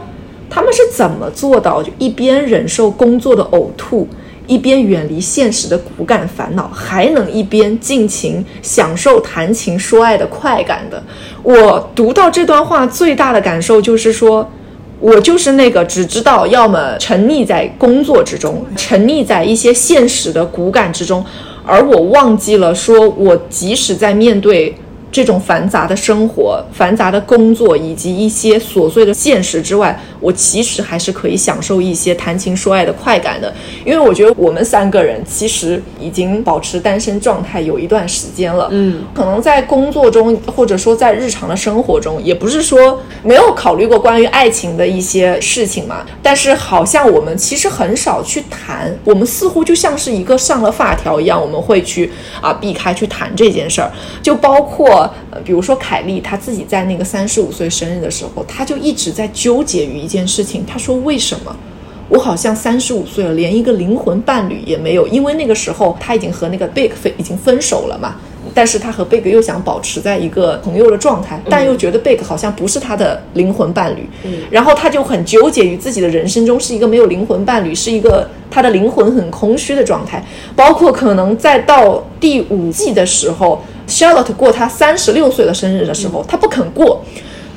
[0.49, 4.07] 她们是怎么做到就一边忍受工作的呕吐。
[4.47, 11.03] 一边远离现实的骨感烦恼，还能一边尽情享受谈情说爱的快感的。
[11.43, 14.49] 我读到这段话最大的感受就是说，
[15.01, 21.25] 我就是那个只知道要么沉溺在工作之中，沉溺在一些现实的骨感之中，
[21.65, 24.75] 而我忘记了说，我即使在面对。
[25.13, 33.53] 这种繁杂的生活、繁杂的工作以及一些琐碎的现实之外，我其实还是可以享受一些谈情说爱的快感的。
[33.85, 46.07] 因为我觉得我们三个人其实已经保持单身状态有一段时间了，嗯，可能在工作中或者说在日常的生活中，也不是说没有考虑过关于爱情的一些事情嘛。
[46.23, 55.02] 但是好像我们其实很少去谈，我们似乎就像是一个上了发条一样，我们会去啊避开去谈这件事儿，就包括。
[55.31, 60.65] 呃，比如说凯莉，她自己在那个三十五岁生日的时候，她就一直在纠结于一件事情。
[60.67, 61.57] 她说：“为什么
[62.09, 65.07] 我好像三十五岁了，连一个灵魂伴侣也没有？
[65.09, 68.17] 因为那个时候她已经和那个 Big 分已经分手了嘛。
[68.55, 74.07] 但是她和 Big 又想保持在一个朋友的状态，但又觉得 Big 好像不是她的灵魂伴侣。
[74.51, 80.23] 然后她就很纠结于自己的人生中是一个没有灵魂伴侣，是一个他的灵魂很空虚的状态。
[80.55, 83.63] 包括可能在到第五季的时候。”
[83.93, 87.05] Charlotte 过她三十六岁的生日的时候，她不肯过。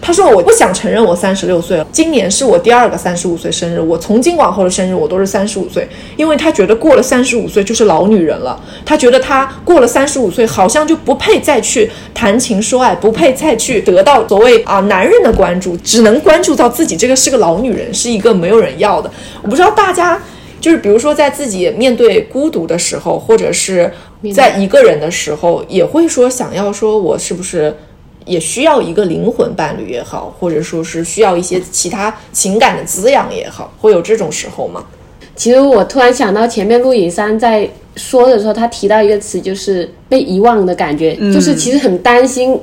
[0.02, 1.88] 她说：“我不想承认我三十六岁了。
[1.92, 8.62] 今年是我第二个三十五岁生日，我从今往后的生日我都是三十五岁，因为她觉得过了三十五岁就是老女人了。
[8.86, 19.10] 她觉得她过了三十五岁，好像就不配再去谈情说爱，不配再去得到所谓啊男人的关注，只能关注到自己这个是个老女人，是一个没有人要的。
[19.42, 20.22] 我不知道大家。”
[20.62, 23.92] 就是比如说，在自己面对孤独的时候，或者是
[24.34, 27.76] 在一个人的时候，也会说想要说，我是不是
[28.26, 34.84] 也需要一个灵魂伴侣也好，或者说是需要一些其他情感的滋养也好，会有这种时候吗？
[35.36, 42.58] 其实我突然想到，前面陆隐山在说的时候，他提到一个词，就是被遗忘的感觉，就是其实很担心。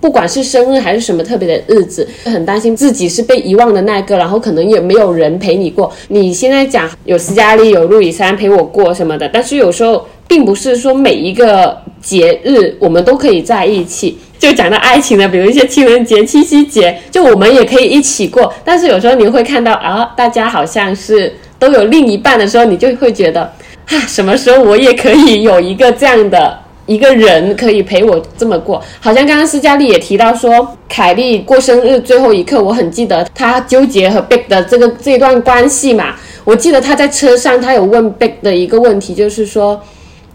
[0.00, 5.92] 不管是生日还是什么特别的日子，很担心自己是被遗忘的那个，然后可能也没有人陪你过。
[6.08, 14.18] 你现在讲有斯嘉丽、有路易珊陪我过什么的，但是有时候并不是说每一个节日我们都可以在一起。
[14.38, 18.52] 就讲到爱情的，比如一些情人节、七夕节，就我们也可以一起过。
[18.64, 23.40] 但是有时候你会看到啊，大家好像是都有另一半的时候，你就会觉得
[23.86, 26.65] 啊，什么时候我也可以有一个这样的。
[26.86, 36.14] 一个人可以陪我这么过，好像刚刚斯嘉丽也提到说，凯莉过生日最后一刻，我很记得她纠结和 Big 的这个这段关系嘛。
[36.44, 39.80] 我记得她在车上，她有问 Big 的一个问题，就是说，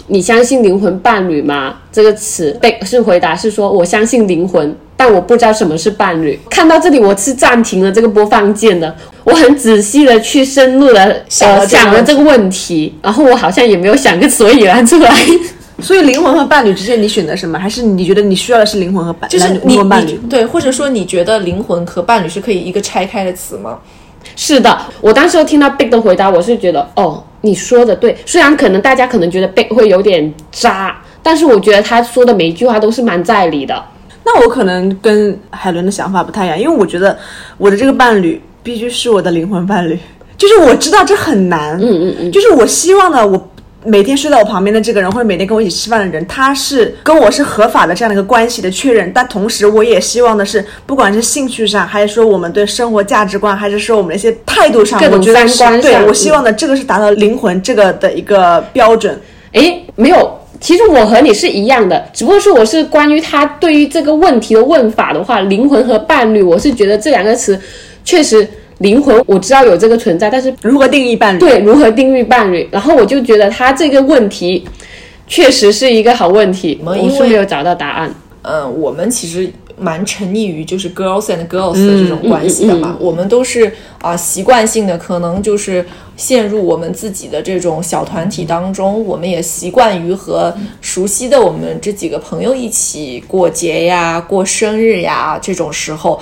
[0.07, 1.75] 你相信灵魂伴侣吗？
[1.89, 6.37] 这个词，Big 是回答是说，我相信灵魂，但我不知道什么是伴侣。
[6.49, 15.15] 看到这里，我是暂停了这个播放键的，我很仔细的去深入的想想了这个问题，然后我好像也没有想个所以然出来。
[15.81, 17.57] 所以灵魂和伴侣之间，你选择什么？
[17.57, 19.29] 还是你觉得你需要的是灵魂和伴？
[19.29, 23.79] 就是灵魂伴侣对，或者说你觉得灵魂和伴侣是可以一个拆开的词吗？
[24.35, 28.15] 是的，我当时听到 Big 的回答，我是觉得哦，你说的对。
[28.25, 33.83] 虽然可能大家可能觉得 Big 会有点渣，但是我觉得他说的每一句话都是蛮在理的。
[34.23, 37.17] 那我可能跟海伦的想法不太一样，因为我觉得
[37.57, 39.97] 我的这个伴侣必须是我的灵魂伴侣，
[40.37, 43.47] 就是我知道这很难，嗯嗯嗯，就是我希望呢，我。
[43.83, 49.11] 每天睡在我旁边的这个人，或者每天跟我一起吃饭的人，他是跟我是合法的这样的一个关系的确认。
[49.11, 59.19] 但同时，我也希望的是，不管是兴趣上，还是说我们对生活价值观，还是说我们的一些态度上，我觉得是对我希望的这个是达到灵魂这个的一个标准。
[59.53, 67.59] 诶，没有，其实我和你是一样的，只不过是我是关于他对于这个问题的问法的话，灵魂和伴侣，我是觉得这两个词
[68.05, 68.47] 确实。
[68.81, 71.39] 灵魂我知道有这个存在，但是如何定义伴侣？
[71.39, 72.67] 对，如何定义伴侣？
[72.71, 74.67] 然后我就觉得他这个问题
[75.27, 78.13] 确实是一个好问题，我是没有找到答案。
[78.41, 85.85] 嗯，我们其实蛮沉溺于就是 girls and girls 的这种关系的嘛，我们都是啊习惯性的，可能就是
[86.17, 90.51] 陷入我们自己的这种小团体当中，我们也习惯于和
[90.81, 96.19] 熟悉的我们这几个朋友一起过节呀、过生日呀这种时候。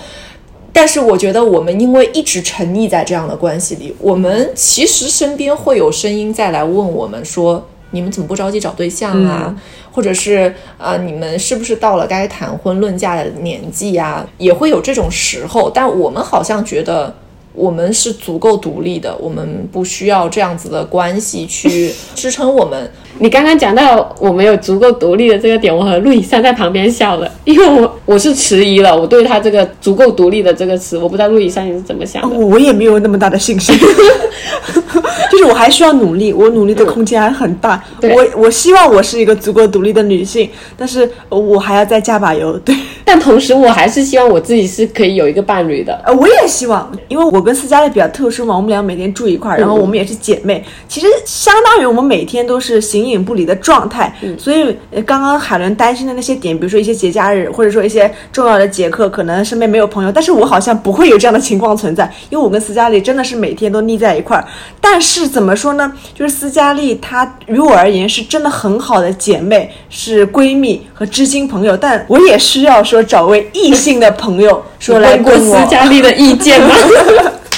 [0.71, 9.55] 但是我觉得，我们因为一直沉溺在这样的关系里，我们其实身边会有声音再来问我们说：“你们怎么不着急找对象啊？
[9.91, 14.25] 或者是呃，你们是不是到了该谈婚论嫁的年纪呀？
[14.37, 17.13] 也会有这种时候，但我们好像觉得。
[17.53, 22.89] 我们是足够独立的，我们不需要这样子的关系去支撑我们。
[23.21, 32.37] 你刚刚讲到我们有足够独立的这个点，我和陆以山在旁边笑了，因为我 我是迟疑了，我对他这个足够独立的这个词，我不知道陆以山你是怎么想的。
[32.37, 33.75] 我也没有那么大的信心，
[35.29, 37.83] 就是我还需要努力，我努力的空间还很大。
[38.01, 42.57] 我我希望我是一个足够独立的女性，但是我还要再加把油。
[42.59, 42.73] 对，
[43.11, 45.99] 但同时我还是希望我自己是可以有一个伴侣的。
[46.05, 54.15] 呃，我也希望，因为我跟斯嘉丽比较特殊嘛，我们俩每天住一块儿，然后我们也是姐妹，其实相当于我们每天都是形影不离的状态。
[54.37, 64.45] 所以刚刚海伦担心的那些点，比如说一些节假日，或者说一些重要的节课，可能身边没有朋友，但是我好像不会有这样的情况存在，因为我跟斯嘉丽真的是每天都腻在一块儿。
[64.79, 65.91] 但是怎么说呢？
[66.13, 76.75] 就是斯嘉丽她于我而言是真的很好的姐妹，是闺蜜和知心朋友，但我也需要说找位异性的朋友说来问斯嘉丽的意见吗？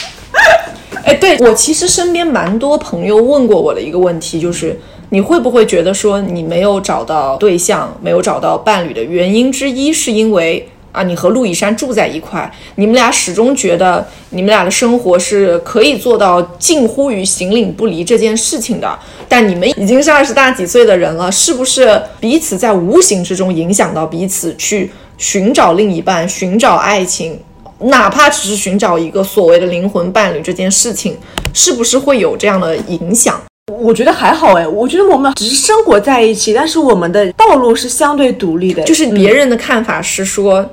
[1.03, 4.79] 哎，对我其实身边蛮多朋友问过我的一个问题，就是
[5.09, 27.39] 你会不会觉得说你没有找到对象、没有找到伴侣的原因之一，是因为啊你和陆以山住在一块，你们俩始终觉得你们俩的生活是可以做到近乎于形影不离这件事情的，但你们已经是二十大几岁的人了，是不是彼此在无形之中影响到彼此去寻找另一半、寻找爱情？
[27.81, 31.15] 哪怕只是寻找一个所谓的灵魂伴侣这件事情，
[31.53, 33.39] 是不是会有这样的影响？
[33.71, 38.81] 我觉得还好哎，我觉得我们只是生活在一起，但是我们的道路是相对独立的。
[38.83, 40.67] 就是别人的看法是说，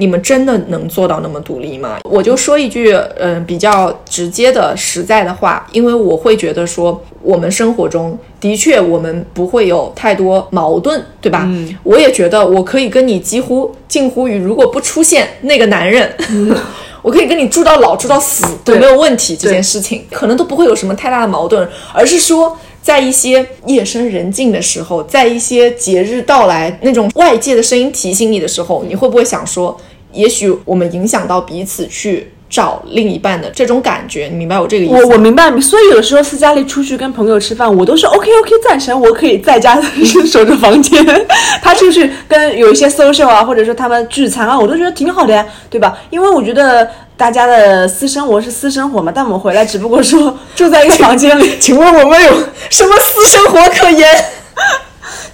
[0.00, 1.98] 你们真的能做到那么独立吗？
[2.04, 11.42] 我就说一句，嗯，比较直接的、实在的话，因为我会觉得说，我们生活中的确我们不会有太多矛盾，对吧？
[11.44, 16.10] 嗯，我也觉得我可以跟你几乎近乎于，如果不出现那个男人。
[17.02, 19.34] 我可以跟你住到老，住到死都没有问题。
[19.34, 29.74] 这件事情可能都不会有什么太大的矛盾，而是说，在一些夜深人静的时候，在一些节日到来那种外界的声音提醒你的时候，你会不会想说，
[30.12, 32.32] 也许我们影响到彼此去。
[32.50, 34.94] 找另一半的这种感觉，你明白我这个意思？
[34.96, 39.80] 我我明白，所以有的时候斯嘉丽出去跟朋友吃饭，我都是 OK OK 赞成，我可以在家
[40.26, 41.00] 守着房间。
[41.62, 45.96] 他出去跟有一些 social 啊，或者说他们聚餐啊，我都觉得挺好的呀，对吧？
[46.10, 52.32] 因为我觉得大家的私生活是私生活嘛，但我们回来只不过说住在一个房间里， 请问我们有
[52.68, 54.08] 什么私生活可言？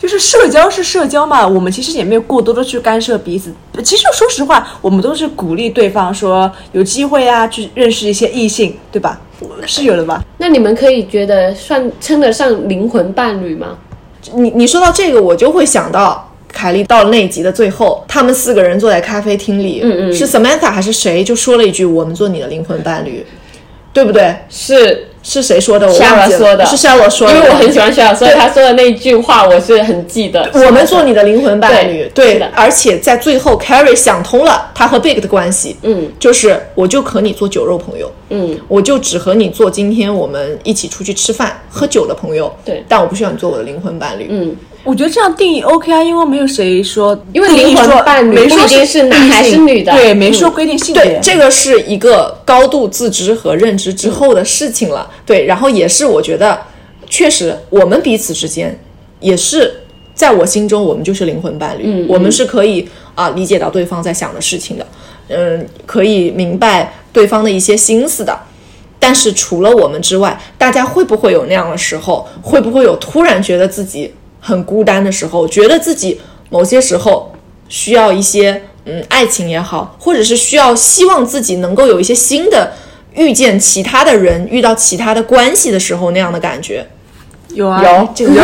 [0.01, 3.53] 就是社交是社交嘛，我们其实也没有过多的去干涉彼此。
[3.83, 9.21] 其实说实话，我们都是鼓励对方说有机会啊，去认识一些异性，对吧？
[9.67, 10.23] 是有的吧？
[10.39, 13.77] 那你们可以觉得算称得上灵魂伴侣吗？
[14.35, 23.25] 你你说到这个，我就会想到凯莉到了那一集的最后，他们四个人坐在咖啡厅里，嗯嗯，是 Samantha 还是谁就说了一句：“我们做你的灵魂伴侣”，
[23.93, 24.35] 对不对？
[24.49, 25.09] 是。
[25.29, 25.89] 是谁说的？
[25.89, 27.35] 我夏忘记说的，是夏洛说的。
[27.35, 30.49] 因为我很喜欢夏洛，所以他说的那句话我是很记得。
[30.55, 32.49] 我们做你的灵魂伴侣，对的。
[32.55, 42.85] 而且在最后，Carrie 想通了他和 Big 的关系，嗯，就是我就和你做酒肉朋友，嗯，我就只和你做今天我们一起出去吃饭喝酒的朋友，对。
[42.89, 44.55] 但我不需要你做我的灵魂伴侣，嗯。
[44.87, 51.05] 我觉得这样定义 OK 啊，因为没有谁说，因为灵魂伴侣不一定是男还是女的，对，没说规定性别。
[51.05, 55.11] 对，这个是一个高度自知和认知之后的事情了。
[55.27, 56.57] 对，然后也是我觉得，
[57.11, 58.79] 确实我们彼此之间
[59.19, 59.83] 也是
[60.15, 64.87] 在我心中，我们就是灵魂伴侣，嗯，我们是可以啊理解到对方在想的事情的，
[65.29, 68.39] 嗯，可以明白对方的一些心思的。
[69.01, 72.27] 但是除了我们之外，大家会不会有那样的时候？
[72.41, 74.15] 会不会有突然觉得自己？
[74.47, 76.21] 很孤单的时候，觉得自己
[76.51, 77.33] 某些时候
[77.69, 82.73] 需要一些嗯爱情也好，或者是需要希望自己能够有一些新的
[83.15, 86.87] 遇见其他的人，遇到其他的关系的时候那样的感觉，
[87.55, 88.41] 有啊有这个有。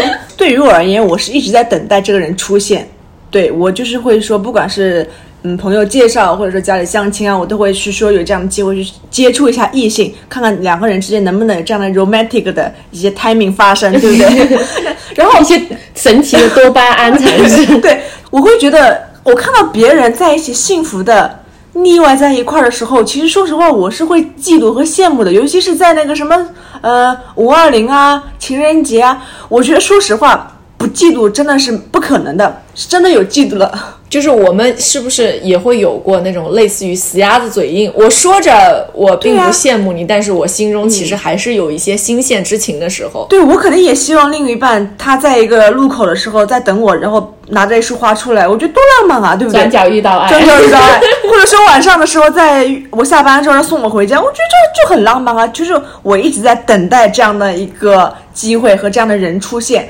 [0.36, 2.86] 对于我而言，我是一直在等待这个人出现。
[3.30, 5.08] 对我就是会说，不管是。
[5.42, 14.58] 嗯，朋友介绍或者说家里相亲啊，我都会去说有这样的机会去接触一下异性，看看两个人之间能不能有这样的 romantic 的一些 timing 发生，对不对？
[15.16, 15.58] 然后一些
[15.94, 17.80] 神奇的多巴胺产生。
[17.80, 26.48] 对，我会觉得我看到别人在一起幸福的腻歪在一块儿的时候，其实说实话我是会嫉妒和羡慕的，尤其是在那个什么
[26.82, 30.58] 呃五二零啊、情人节啊，我觉得说实话。
[30.80, 33.98] 不嫉妒真的是不可能的，是真的有嫉妒了。
[34.08, 37.92] 就是我们是不是也会有过那种类似于死鸭子嘴硬？
[37.94, 43.26] 我说着我并不羡慕你，但是我心中其实还是有一些新鲜之情的时候。
[43.28, 49.60] 对我可能也希望另一半他在一个路口的时候在等我，然后拿着一束花出来，我觉得多浪漫啊，对不对？
[49.60, 50.98] 转角遇到爱，转角遇到爱，
[51.30, 54.38] 或者说晚上的时候，在我下班之后他送我回家，我觉得
[54.74, 55.46] 这就很浪漫啊。
[55.48, 59.88] 就是我一直在等待这样的一个机会和这样的人出现，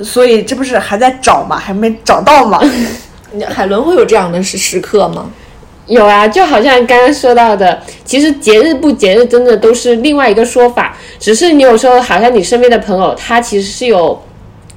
[0.00, 2.60] 所以这不是还在找嘛，还没找到嘛。
[3.48, 5.30] 海伦会有这样的时时刻吗？
[5.86, 10.96] 有啊，就好像刚刚说到的，其实节日不节日，真的都是另外一个说法。
[11.18, 14.22] 只是你有时候好像你身边的朋友，他其实是有，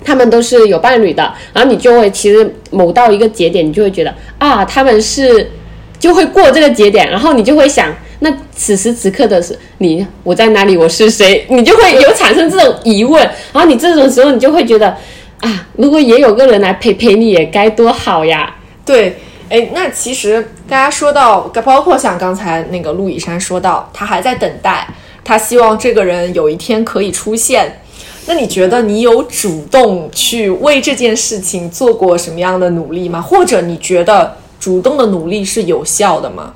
[0.03, 5.51] 他们都是有伴侣的，然后你就会其实某到一个节点，你就会觉得啊，他们是
[5.99, 13.21] 就会过这个节点，然后你就会想，那此时此刻的是你，我在哪里，我是谁，你就会有产生这种疑问，
[13.53, 14.95] 然后你这种时候你就会觉得
[15.41, 18.55] 啊，如果也有个人来陪陪你，也该多好呀。
[18.85, 19.17] 对，
[19.49, 24.87] 哎，那其实大家说到，包括像刚才那个陆以山说到，他还在等待，
[25.23, 27.79] 他希望这个人有一天可以出现。
[28.27, 33.21] 那你觉得你有主动去为这件事情做过什么样的努力吗？
[33.21, 36.53] 或者你觉得主动的努力是有效的吗？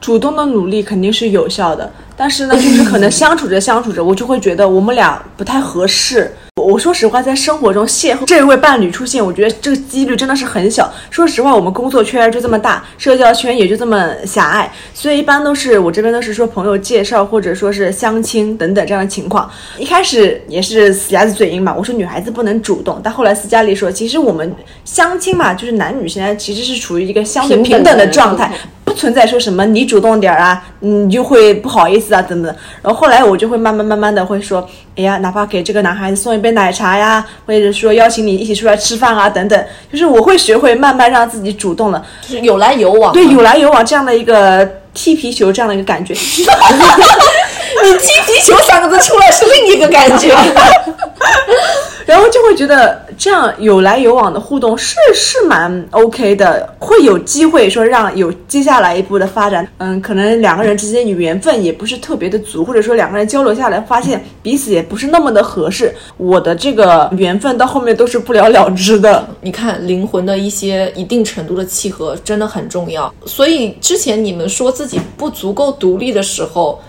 [0.00, 6.34] 主动的努力肯定是有效的，但是呢，就是可能相处着相处着，我就会觉得我们俩不太合适。
[6.56, 10.88] 我我说实话，在生活中邂逅这位伴侣出现，我觉得这个几率真的是很小。
[11.10, 19.50] 说实话，我们工作圈就这么大，社交圈也就这么狭隘，所以一般都是我这边都是说朋友介绍，或者说是相亲等等这样的情况。
[19.80, 28.52] 一开始也是死鸭子嘴硬嘛，我说女孩子不能主动，但后来斯嘉丽说，其实我们相亲嘛，就是男女现在其实是处于一个相对平等的状态。
[28.84, 32.54] 不存在说什么你主动点儿啊，你就会不好意思啊等等。
[32.82, 42.04] 然后后来我就会慢慢慢慢的会说，哎呀，哪怕给这个男孩子送一杯奶茶呀，或者说邀请你一起出来吃饭啊等等，就是我会学会慢慢让自己主动了。
[42.20, 43.12] 就是有来有往嘛。
[43.12, 46.12] 对，有来有往这样的一个踢皮球这样的一个感觉。
[47.82, 50.32] 你踢皮球三个字出来是另一个感觉。
[52.06, 59.66] 然后就会觉得这样有来有往的互动是是蛮 OK 的，会有机会说让有接下来一步的发展。
[59.78, 65.94] 嗯，可能两个人之间缘分也不是特别的足，或者说两个人交流下来发现彼此也不是那么的合适。
[66.16, 69.26] 我的这个缘分到后面都是不了了之的。
[69.40, 73.12] 你看灵魂的一些一定程度的契合真的很重要。
[73.24, 76.80] 所以之前你们说自己不足够独立的时候，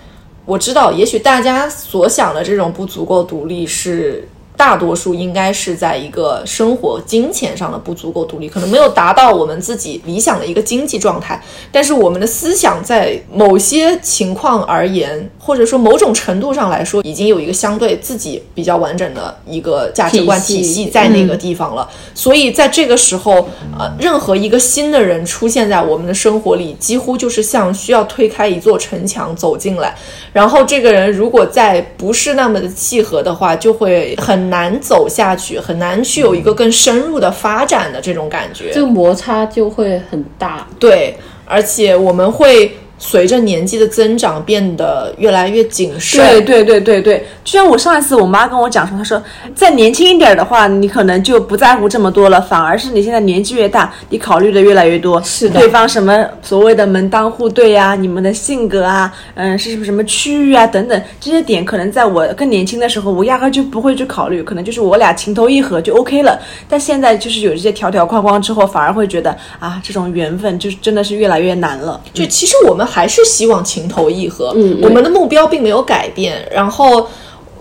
[0.45, 4.27] 我知道，也许大家所想的这种不足够独立是。
[4.57, 11.41] 大多数应该是在一个生活、金钱上的不足够独立，可能没有达到我们自己理想的一个经济状态。
[11.71, 21.87] 但是我们的思想在某些情况而言，或者说某种程度上来说，已经有一个相对自己比较完整的一个价值观体系在那个地方了。
[22.13, 23.47] 所以在这个时候，
[23.77, 29.95] 呃，任何一个新的人出现在我们的生活里，几乎就是像需要推开一座城墙走进来。
[30.35, 38.69] 然后这个人如果再不是那么的契合的话，就会很难走下去，很难去有一个更深入的发展的这种感觉。
[38.73, 40.67] 这个摩擦就会很大。
[40.77, 41.15] 对，
[41.45, 46.25] 而且我们会随着年纪的增长变得越来越谨慎。
[46.25, 49.21] 对对对对对，就像我上一次我妈跟我讲说，她说
[49.53, 66.39] 再年轻一点的话，你可能就不在乎这么多了，反而是你现在年纪越大，你考虑的越来越多，是的对方什么所谓的门当户对呀、你们的性格啊，嗯，是什么什么区域啊等等这些点，可能在我更年轻的时候，我压根儿就不会去考虑，可能就是我俩情投意合就 OK 了。
[66.69, 71.99] 但现在就是有这些条条框框之后，反而会觉得啊，这种缘分就是真的是越来越难了。
[72.13, 76.47] 就其实我们还是希望情投意合，嗯我们的目标并没有改变。
[76.53, 77.07] 然后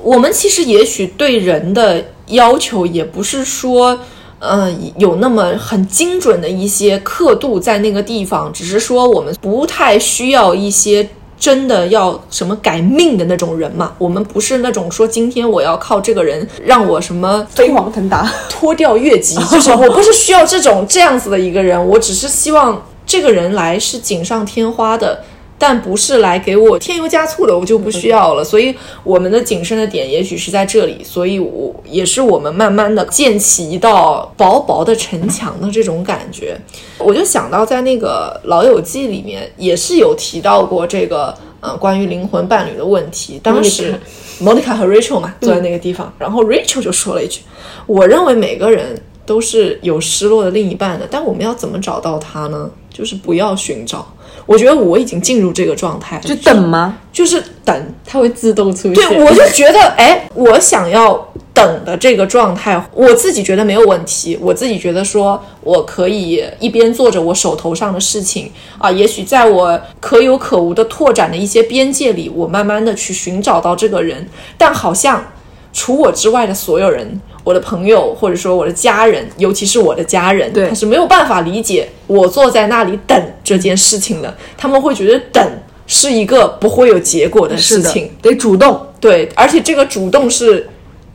[0.03, 3.99] 我们其实也许对人的要求也不是说。
[4.41, 11.09] 呃，有那么很精准的一些刻度在那个地方，只是说我们不太需要一些
[11.39, 13.95] 真的要什么改命的那种人嘛。
[13.97, 25.23] 我们不是那种说今天我要靠这个人让我什么飞黄腾达， 脱掉越级，就是我不是需要这种这样子的一个人，我只是希望这个人来是锦上添花的，
[25.59, 28.43] 但不是来给我添油加醋的，我就不需要了。
[28.43, 36.59] 所以我们的谨慎的点也许是在这里，所以我也是我们慢慢的建起一道薄薄的城墙的这种感觉。
[36.99, 43.95] 我就想到在那个《老友记》里面也是有提到过这个呃关于灵魂伴侣的问题，当时。
[44.43, 47.43] Monica 和 Rachel 嘛，坐在那个地方，然后 Rachel 就说了一句
[47.87, 52.71] ：“我认为每个人都是有失落的另一半的，但我们要怎么找到他呢？
[52.91, 54.07] 就是不要寻找。
[54.47, 56.99] 我觉得我已经进入这个状态，就等吗？
[57.13, 57.95] 就是等。
[58.05, 58.95] 它会自动出现。
[58.95, 64.39] 对，我就觉得，哎，我想要等的这个状态，我自己觉得没有问题。
[64.41, 74.29] 我自己觉得说，我可以一边做着我手头上的事情啊，也许在我可有可无的拓展的一些边界里，我慢慢的去寻找到这个人。
[74.59, 75.33] 但好像
[75.73, 84.35] 除我之外的所有人，我的朋友或者说我的家人，尤其是我的家人，对他是没有办法理解我坐在那里等这件事情的。
[84.57, 85.47] 他们会觉得等
[85.87, 88.81] 是一个不会有结果的事情。，得主动。
[88.99, 90.67] 对，而且这个主动是，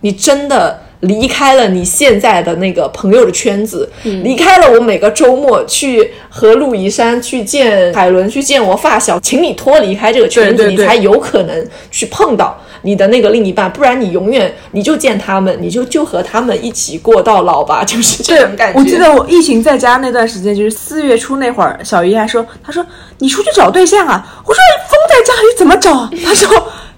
[0.01, 12.61] 你真的离开了你现在的那个朋友的圈子，离开了我每个周末去和陆怡山去见海伦，去见我发小，请你脱离开这个圈子，对对对你才有可能去碰到。
[12.81, 18.79] 你的那个另一半，不然你永远你就见他们，你就就和他们一起过到老吧，就是这种感觉。
[18.79, 22.85] 我记得我疫情在家那段时间，就是四月初那会儿，小姨还说，她说
[23.19, 24.25] 你出去找对象啊？
[24.45, 26.09] 我说封在家里怎么找？
[26.23, 26.49] 她说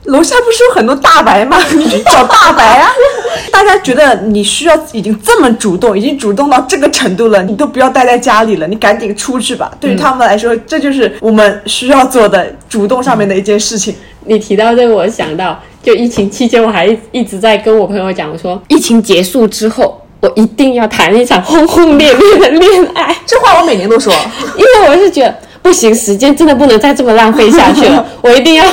[0.05, 1.57] 楼下不是有很多大白吗？
[1.73, 2.89] 你去找大白啊！
[3.51, 9.71] 大家觉得你需要已经这么主动，已经主动到这个程度了，你都不要待在家里了，你赶紧出去吧。
[9.79, 13.95] 对于他们来说，这就是我们需要做的主动上面的一件事情。
[14.25, 24.13] 你提到这个，我想到，就疫情期间，我还一直在跟我朋友讲，我说疫情结束之后，我一定要谈一场轰轰烈烈的恋爱，这话我每年都说。
[24.57, 28.65] 因为我是觉得不行，时间真的不能再这么浪费下去了， 我一定要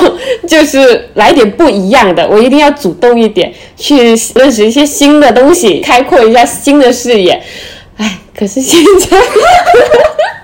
[0.46, 7.42] 就是来点不一样的，我一定要主动一点，去认识一些新的东西，开阔一下新的视野。
[7.96, 9.16] 哎，可是现在。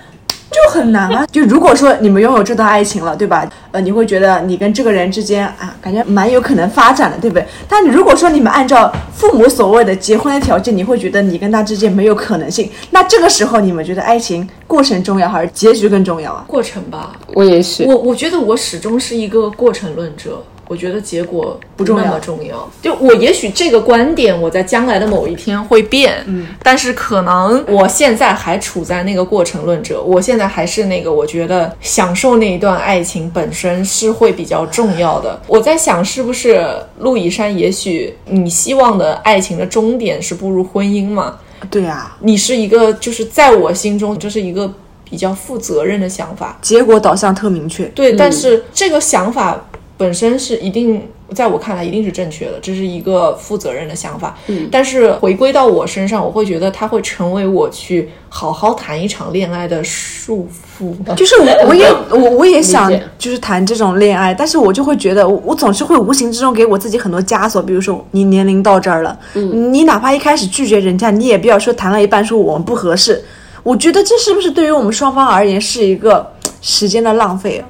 [0.54, 1.26] 就很难啊！
[1.32, 3.44] 就如果说你们拥有这段爱情了，对吧？
[3.72, 7.44] 呃，你会觉得你跟这个人之间啊，感觉蛮有可能发展的，对不对？
[7.68, 12.70] 但你如果说你们按照父母所谓的结婚的条件，你会觉得你跟他之间没有可能性。
[12.90, 16.44] 那这个时候，你们觉得爱情过程重要还是结局更重要啊？
[16.46, 22.70] 过程吧，我也是，我我觉得我始终是一个过程论者，我觉得结果不重要重要。
[22.82, 35.40] 就我也许这个观点我在将来的某一天会变，嗯，但是可能我现在还处在那个过程论者，我现在还是那个我觉得享受那一段爱情本身是会比较重要的。
[35.46, 36.66] 我在想是不是
[36.98, 41.36] 陆以山，也许你希望的爱情的终点是步入婚姻嘛？
[41.70, 44.70] 对啊，你是一个就是在我心中这是一个
[45.08, 47.84] 比较负责任的想法，结果导向特明确。
[47.86, 49.58] 对，但是这个想法
[49.96, 51.00] 本身是一定，
[51.32, 54.36] 在我看来一定是正确的，这是一个负责任的想法。
[54.48, 60.92] 嗯，但是回归到我身上，我会觉得它会成为我去好好谈一场恋爱的束缚。
[61.14, 73.22] 就是我，我也我我也想就是谈这种恋爱，但是我就会觉得我我总是会无形之中给我自己很多枷锁，比如说你年龄到这儿了，你哪怕一开始拒绝人家，你也不要说谈了一半说我们不合适。
[73.62, 76.30] 我觉得这是不是对于我们双方而言是一个
[76.60, 77.64] 时间的浪费啊？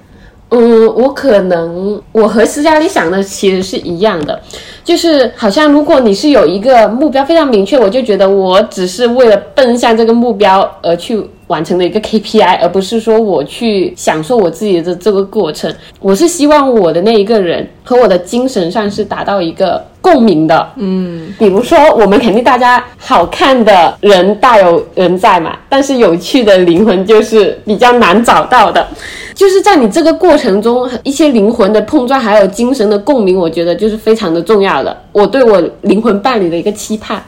[0.55, 4.41] 嗯，我可能我和斯嘉丽想的其实是一样的，
[4.85, 15.73] 就是好像如果你是有一个目标非常明确，我就觉得我只是为了奔向这个目标而去完成的一个 KPI，而不是说我去享受我自己的这个过程。
[16.01, 20.71] 我是希望我的那一个人和我的精神上是达到一个共鸣的。
[20.77, 28.87] 嗯，比如说我们肯定大家好看的人大有人在嘛，但是有趣的灵魂就是比较难找到的。
[29.35, 34.97] 就是在你这个过程中，一些灵魂的碰撞，还有精神的共鸣，我觉得就是非常的重要的。
[35.13, 37.23] 我对我灵魂伴侣的一个期盼。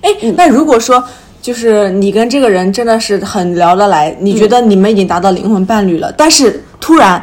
[0.00, 1.02] 哎，那如果说
[1.42, 7.22] 就是你跟这个人真的是很聊得来，你觉得你们已经达到灵魂伴侣了，但是突然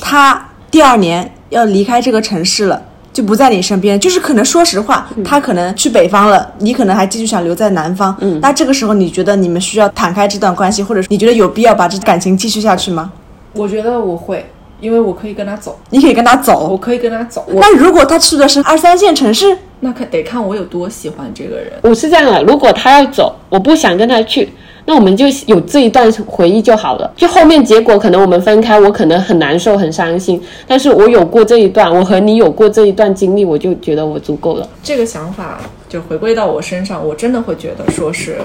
[0.00, 2.82] 他第二年要离开这个城市了。
[3.10, 8.16] 就不在你身边，就是可能说实话，他可能去北方了，你可能还继续想留在南方。
[8.20, 13.10] 嗯，那这个时候你觉得你们需要坦开这段关系，或者你觉得有必要把这感情继续下去吗？
[13.58, 14.46] 我觉得我会，
[14.80, 16.76] 因为我可以跟他走，你可以跟他走我。
[16.76, 17.44] 可以跟他走。
[17.48, 21.72] 我那如果他去的是二三线城市，那看得看我有多喜欢这个人。
[21.82, 24.48] 我是这样的，如果他要走，我不想跟他去，
[24.84, 27.12] 那我们就有这一段回忆就好了。
[27.16, 34.68] 就后面结果可能我们分开，我可能很难受、很伤心，但是我有过这一段，我和你有过这一段经历，我就觉得我足够了。
[34.84, 38.38] 这个想法就回归到我身上，我真的会觉得说是，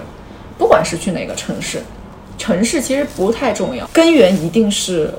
[0.57, 1.79] 不管是去哪个城市，
[2.43, 5.09] 城市其实不太重要，根源一定是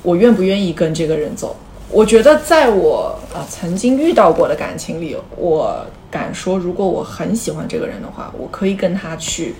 [0.00, 1.56] 我愿不愿意跟这个人走。
[1.90, 9.56] 我觉得在我啊、曾经遇到过的感情里，我敢说，如果我很喜欢这个人的话，我可以跟他去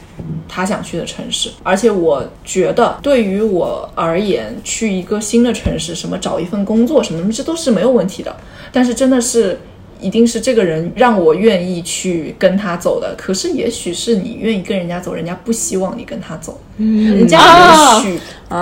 [0.48, 1.50] 他想去的城市。
[1.64, 8.36] 而且我觉得，对于我而言，去一个新的城市，什么找一份工作什么的，这都是没有问题的。
[8.70, 9.58] 但是真的是。
[10.00, 18.20] 一定是这个人让我愿意去跟他走的，可是也许是你愿意跟人家走，人家不希望你跟他走，嗯人家也许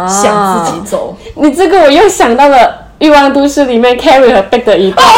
[0.09, 1.17] 想自己走。
[1.35, 5.07] 你这个我又想到了欲望都市》里面 Carrie 和 Big 的一段。
[5.07, 5.13] 哦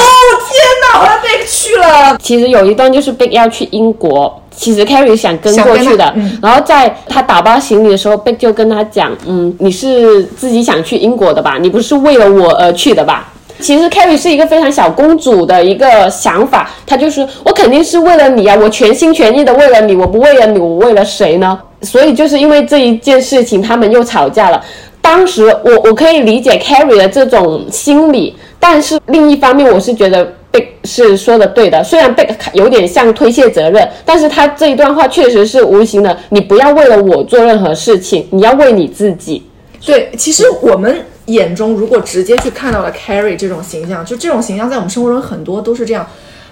[0.49, 0.59] 天
[0.93, 2.19] 哪，我要被去了。
[2.19, 11.59] 其实有一段就是 Big 要去英国，其实 Carrie 想跟过去的，然后在他打包行李的时候，Big 就跟他讲，嗯，你是自己想去英国的吧？
[11.61, 13.33] 你不是为了我而去的吧？
[13.61, 21.59] 其实 Carrie 是一个非常小公主的一个想法，她就是我肯定是为了你啊，我全心全意的为了你，我不为了你，我为了谁呢？
[21.83, 24.65] 所以就是因为这一件事情，他们又吵架了。
[25.01, 31.83] 当时我我可以理解 Carrie 的这种心理，但是另一方面，我是觉得贝是说的对的。
[31.83, 36.17] 虽然贝有点像推卸责任，但是他这一段话确实是无形的。
[36.31, 39.43] 你不要为了我做任何事情，你要为你自己。
[39.87, 40.99] 对，其实我们
[41.29, 46.07] 眼中如果直接去看到了 Carrie 这种形象，就这种形象在我们生活中很多都是这样。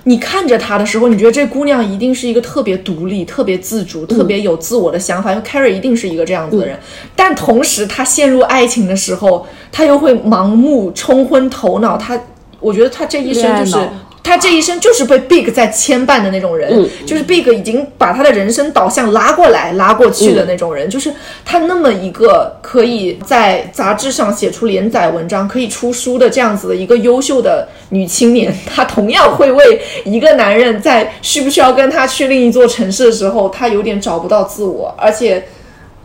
[0.04, 6.78] 你看着她的时候，你觉得这姑娘一定是一个特别独立、特别自主、特别有自我的想法，因为 Carrie 一定是一个这样子的人。
[7.16, 11.96] 但同时，她陷入爱情的时候，她又会盲目、冲昏头脑。
[11.96, 12.16] 她，
[12.60, 13.76] 我觉得她这一生就是。
[14.26, 21.12] 他这一生就是被 Big 在牵绊的那种人，就是 Big 已经把他的人生导向拉过来、拉过去的那种人，就是
[21.44, 35.46] 他那么一个可以在杂志上写出连载文章、可以出书的这样子的一个优秀的女青年，她同样会为一个男人在需不需要跟他去另一座城市的时候，他有点找不到自我，而且。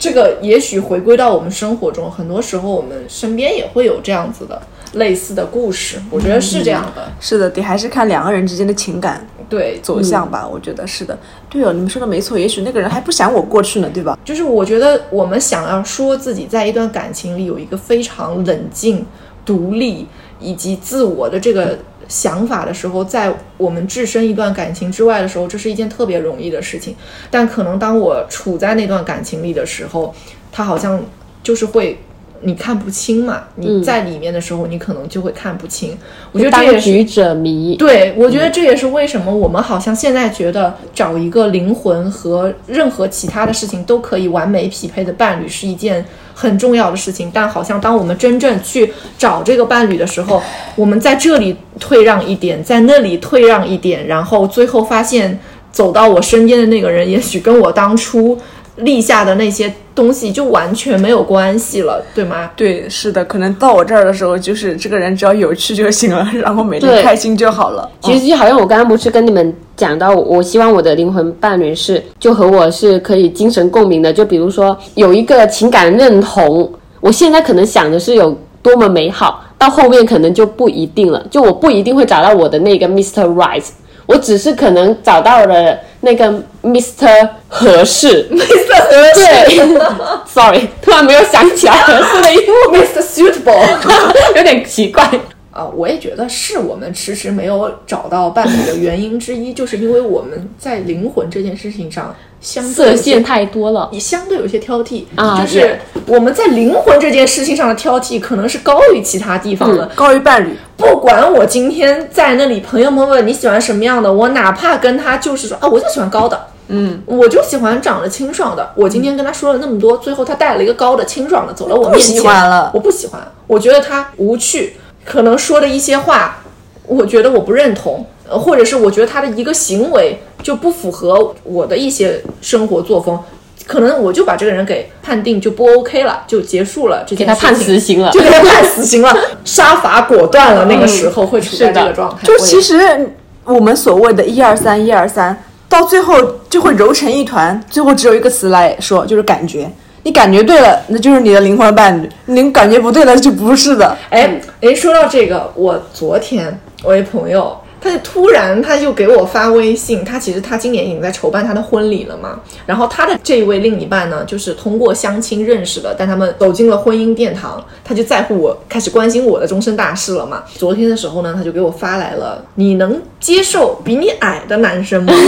[0.03, 4.59] 这个也许回归到我们生活中，很多时候我们身边也会有这样子的
[4.93, 7.11] 类似的故事，我觉得是这样的。
[7.19, 10.45] 是的，得还是看两个人之间的情感对，走向吧。
[10.45, 11.17] 我觉得是的。
[11.49, 14.17] 对哦，你们说的没错，也许那个人还不想我过去呢，对吧？
[14.25, 19.05] 就是我觉得我们想要说自己在一段感情里有一个非常冷静、
[19.45, 20.07] 独立
[20.39, 21.79] 以及自我的这个
[22.09, 26.95] 想法的时候，在我们置身一段感情之外的时候，这是一件特别容易的事情。
[27.29, 30.13] 但可能当我处在那段感情里的时候，
[30.51, 31.01] 他好像
[31.41, 31.97] 就是会。
[32.41, 33.43] 你看不清嘛？
[33.55, 35.97] 你在里面的时候，你可能就会看不清。
[36.31, 37.75] 我觉得这也是当局者迷。
[37.75, 50.41] 对，我觉得这也是为什么我们好像现在觉得找一个灵魂和任何其他的事情都可以完美匹配的伴侣是一件很重要的事情，但好像当我们真正去找这个伴侣的时候，
[50.75, 55.39] 我们在这里退让一点，在那里退让一点，然后最后发现
[55.71, 58.37] 走到我身边的那个人，也许跟我当初
[58.77, 62.49] 立下的那些东西就完全没有关系了，对吗？
[62.55, 67.89] 对，是的，可能到我这儿的时候，就是这个人只要有趣就行了，然后每天开心就好了。
[68.01, 83.25] 其实就好像我刚刚不是跟你们讲到，我希望我的灵魂伴侣是就和我是可以精神共鸣的，就比如说有一个情感认同，我现在可能想的是有多么美好，到后面可能就不一定了，就我不一定会找到我的那个 Mr.
[83.33, 83.63] Right，
[84.11, 86.29] 我只是可能找到了那个
[86.61, 87.29] Mr.
[87.47, 89.13] 合适，Mr.
[89.13, 89.79] 对，
[90.27, 93.01] sorry，突然没有想起来合适的衣服 Mr.
[93.01, 93.65] Suitable
[94.35, 95.09] 有点奇怪。
[95.51, 105.77] 啊，我也觉得是我们迟迟没有找到伴侣的原因之一，就是因为我们在灵魂这件事情上相色线太多了，你相对有些挑剔啊就是
[106.07, 109.85] 我们在灵魂这件事情上的挑剔，可能是高于其他地方的。
[109.93, 118.71] 高于伴侣，不管我今天在那里，朋友们问你喜欢什么样的，我哪怕跟他就是说啊，我就喜欢高的，嗯，我就喜欢长得清爽的。
[118.75, 126.43] 我今天跟他说了那么多，最后他带了一个高的、清爽的走了我面前，不喜欢了我不喜欢，我觉得他无趣，可能说的一些话，
[126.85, 133.19] 我觉得我不认同，呃或者是我觉得他的一个行为就不符合我的一些生活作风。
[133.67, 138.19] 可能我就把这个人给判定就不 OK 了，就结束了这件事情，给他判死刑了 就。
[138.19, 140.65] 给他判死刑了，杀伐果断了。
[140.65, 143.09] 那个时候会处在这个状态，就其实
[143.45, 146.17] 我们所谓的一二三一二三，到最后
[146.49, 149.71] 就会揉成一团，最后只有一个词来说，就是感觉。
[150.03, 153.95] 你感觉对了，那就是你的灵魂伴侣；你感觉不对了，就不是的。
[154.09, 162.39] 哎哎，说到这个，我昨天我一朋友，他就突然他就给我发微信，他其实他今年已经在筹办他的婚礼了嘛。
[162.65, 170.43] 然后他的这一位另一半呢，就是通过相亲认识的，但他们走进了婚姻殿堂，他就在乎我，开始关心我的终身大事了嘛。
[170.55, 175.13] 昨天的时候呢，他就给我发来了，你能接受比你矮的男生吗？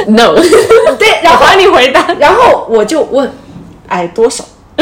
[0.08, 0.34] No，
[0.98, 2.06] 对，然后你回答。
[2.18, 3.30] 然后我就问，
[3.90, 4.44] 矮多少？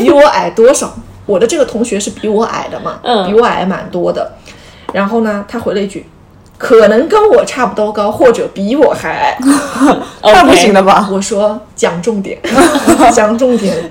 [0.00, 0.92] 比我矮多少？
[1.26, 4.32] 我的这个同学是比我矮的嘛，嗯比我矮蛮多的。
[4.92, 6.04] 然后呢，他回了一句，
[6.62, 9.36] 可能跟我差不多高，或者比我还
[10.22, 10.32] 矮。
[10.32, 11.08] 那不行的吧？
[11.10, 12.38] 我说讲重点，
[13.12, 13.90] 讲重点，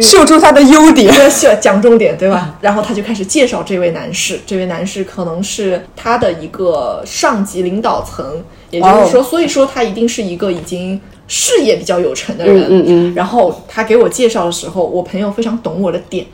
[0.00, 1.12] 秀出他的优点。
[1.28, 2.54] 秀讲重点，对吧？
[2.60, 8.24] 然后他就开始介绍这位男士，这位男士可能是他的一个上级领导层，
[8.70, 12.56] 也就是说，所以说他一定是一个已经事业比较有成的人。
[12.56, 16.24] 嗯嗯嗯然后他给我介绍的时候，我朋友非常懂我的点，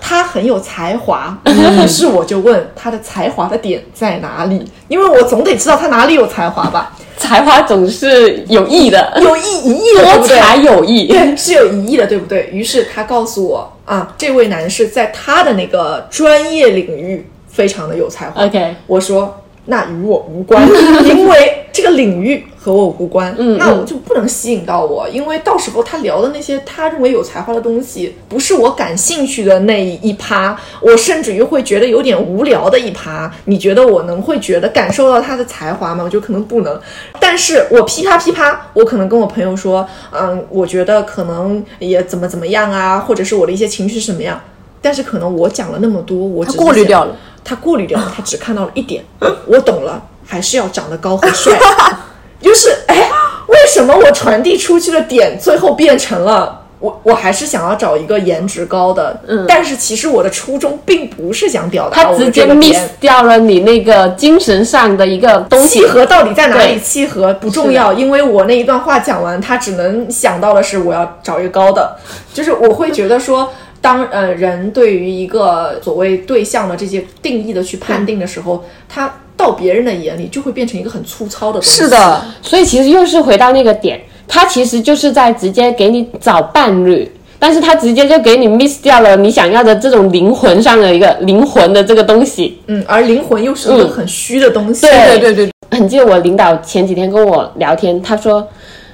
[0.00, 6.92] 他很有才华，于是我就问他的才华的点在哪里，因为我总得知道他哪里有才华吧？
[7.16, 10.38] 才华总是有益的，有意一亿的，对多不对？
[10.38, 11.06] 才有艺。
[11.06, 12.50] 对，是有疑义的，对不对？
[12.52, 18.44] 于是他告诉我啊，这位男士在他的那个专业领域非常的有才华。
[18.44, 20.66] OK 我说那与我无关，
[21.04, 33.30] 因为这个领域和我无关，嗯那我就不能吸引到我，因为到时候他聊的那些他认为有才华的东西，不是我感兴趣的那一趴，我甚至于会觉得有点无聊的一趴。
[33.44, 36.02] 你觉得我能会觉得感受到他的才华吗？
[36.04, 36.80] 我觉得可能不能，
[37.20, 44.40] 但是我噼啪噼啪，我可能跟我朋友说，嗯，我觉得可能也怎么怎么样啊，或者是我的一些情绪是什么样。
[44.82, 49.04] 但是可能我讲了那么多，我他过滤掉了，他过滤掉了， 他只看到了一点。
[49.46, 51.56] 我懂了，还是要长得高和帅。
[52.42, 53.08] 就是哎，
[53.46, 57.00] 为什么我传递出去的点最后变成了我？
[57.02, 62.78] 我还是想要找一个颜值高的，嗯，但是其实我的初衷并不是想表达他直接 miss。
[63.00, 65.86] 掉了你那个精神上的一个东西契。
[65.86, 66.78] 合到底在哪里？
[66.78, 71.96] 契合不重要，因为我那一段话讲完，他只能想到的是我要找一个高的，
[72.34, 73.50] 就是我会觉得说，
[73.86, 81.82] 当呃人对于一个所谓对象的这些定义的去判定的时候，他到别人的眼里就会变成一个很粗糙的东西。
[81.82, 87.08] 是的，所以其实又是回到那个点，他其实就是在直接给你找伴侣，
[87.38, 92.58] 但是他直接就给你 miss 掉了你想要的这种灵魂上的一个灵魂的这个东西。
[92.66, 94.80] 嗯，而灵魂又是一个嗯很虚的东西。
[94.80, 98.44] 对对对对，很记得我领导前几天跟我聊天，他说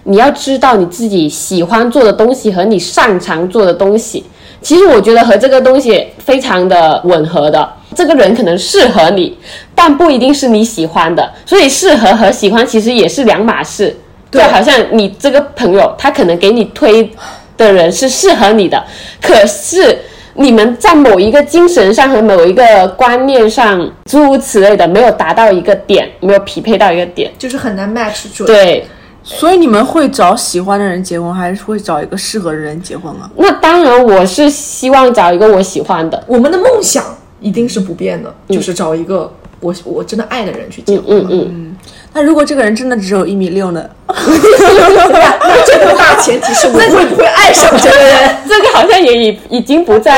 [0.05, 4.23] 你要知道你自己喜欢做的东西和你擅长做的东西。
[4.63, 9.37] 其实我觉得和这个东西非常的吻合的，这个人可能适合你，
[9.75, 13.97] 但不一定是你喜欢的，所以适合和喜欢其实也是两码事。
[14.31, 17.11] 就对好像你这个朋友，他可能给你推
[17.59, 18.83] 的人是适合你的，
[19.21, 19.99] 可是
[20.35, 27.31] 你们在某一个精神上和某一个观念上，诸如此类的，没有达到一个点，没有匹配到一个点。
[27.39, 28.47] 就是很难 match 准。
[28.47, 28.87] 对，
[29.35, 33.31] 所以你们会找喜欢的人结婚，还是会找一个适合的人结婚啊？
[33.37, 36.23] 那当然我是希望找一个我喜欢的。
[36.27, 37.05] 我们的梦想
[37.41, 41.27] 一定是不变的，就是找一个我我真的爱的人去结婚。
[41.29, 41.72] 嗯嗯，
[42.15, 43.83] 那如果这个人真的只有一米六呢？
[44.15, 48.37] 那这个大前提是我会不会爱上这个人？
[48.47, 50.13] 这个好像也已已经不在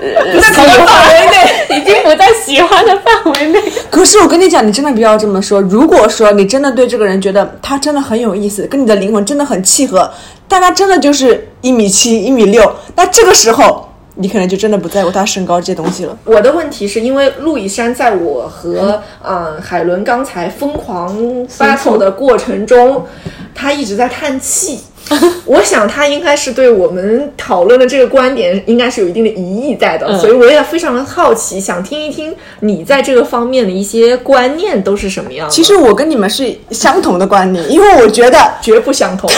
[0.00, 1.50] 呃喜在考虑范围内。
[1.76, 3.60] 已经不在喜欢的范围内。
[3.90, 5.60] 可是我跟你讲，你真的不要这么说。
[5.60, 10.10] 如果说你真的对这个人觉得他真的很有意思，跟你的灵魂真的很契合，
[10.48, 13.89] 但他真的就是一米七、一米六，那这个时候
[14.20, 16.16] 你可能就真的不在乎他身高这些东西了。
[16.24, 21.16] 我的问题是因为陆以山在我和嗯、呃海伦刚才疯狂
[21.58, 23.06] battle 的过程中，
[23.54, 24.80] 他一直在叹气。
[25.44, 35.52] 我想他应该是对我们讨论的这个观点应该是有一定的疑义在的，嗯所以我也非常的好奇，想听一听你在这个方面的一些观念都是什么样的。
[35.52, 39.28] 其实我跟你们是相同的观念，因为我觉得， 绝不相同。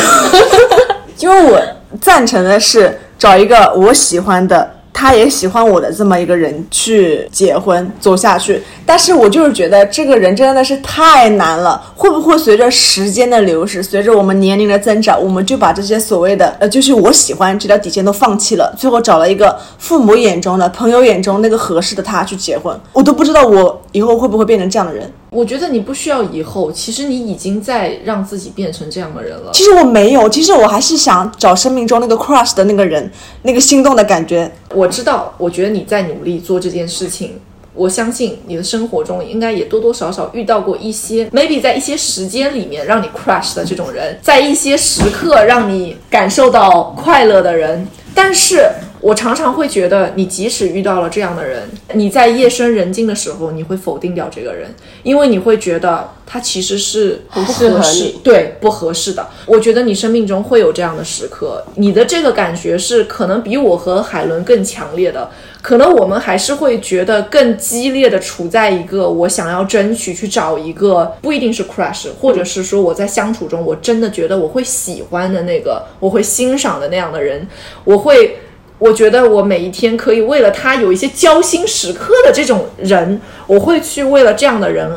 [1.21, 1.63] 因为我
[2.01, 4.72] 赞成的是找一个我喜欢的。
[4.93, 11.83] 他也喜欢我的这么一个人去结婚走下去，但是我就是觉得这个人真的是太难了。
[11.97, 22.79] 会不会随着时间的流逝，随着我们年龄的增长，我们就把这些所谓的呃，就是我喜欢这条底线都放弃了，最后找了一个父母眼中的、朋友眼中那个合适的他去结婚？
[22.93, 25.11] 我都不知道我以后会不会变成这样的人。
[25.33, 29.51] 我觉得你不需要以后，其实你已经在让自己变成这样的人了。
[29.55, 33.11] 其实我没有，其实我还是想找生命中那个 crush 的那个人，
[33.41, 34.53] 那个心动的感觉。
[34.75, 37.41] 我知道，我觉得你在努力做这件事情。
[37.75, 47.89] 我相信你的生活中应该也多多少少遇到过一些，maybe 在一些时间里面让你 crush 的这种人，在一些时刻让你感受到快乐的人。
[48.15, 48.69] 但是
[49.03, 54.73] 我常常会觉得，你即使遇到了这样的人，你在夜深人静的时候，你会否定掉这个人，
[55.03, 59.29] 因为你会觉得他其实是不合适，对，不合适的。
[59.45, 65.29] 我觉得你生命中会有这样的时刻，你的这个感觉是可能比我和海伦更强烈的。
[65.61, 77.49] 可能我们还是会觉得更激烈的处在一个我想要争取去找一个不一定是 crush，或者是说我在相处中我真的觉得我会喜欢的那个，我会欣赏的那样的人，
[77.83, 78.37] 我会。
[78.83, 84.91] 我觉得我每一天可以为了他有一些交心时刻的这种人，我会去为了这样的人，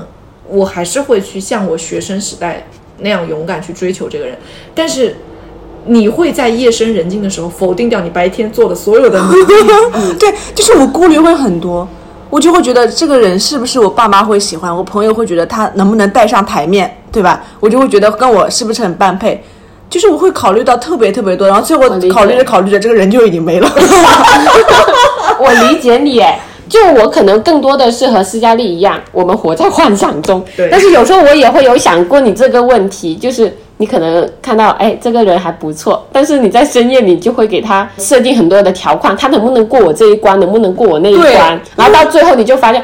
[0.50, 2.66] 我还是会去像我学生时代
[3.02, 4.36] 那样勇敢去追求这个人。
[4.74, 5.16] 但是
[5.86, 9.46] 你会在夜深人静的时候否定掉你白天做的所有的努力。
[10.18, 11.88] 对，就是我顾虑会很多，
[12.32, 17.44] 我就会觉得这个人是不是我爸妈会喜欢，我朋友会觉得他能不能带上台面，对吧？
[17.60, 19.44] 我就会觉得跟我是不是很般配。
[19.90, 23.72] 就是我会考虑到特别特别多，然后最后考虑着考虑着，这个人就已经没了。
[25.40, 30.44] 我 我理解你，哎，就我可能更多的是和斯嘉丽一样，我们活在幻想中。
[30.58, 42.84] 对但是有时候我也会有想过你这个问题，就是你可能看到，哎，这个人还不错，但是你在深夜里就会给他设定很多的条框，他能不能过我这一关，能不能过我那一关，然后到最后你就发现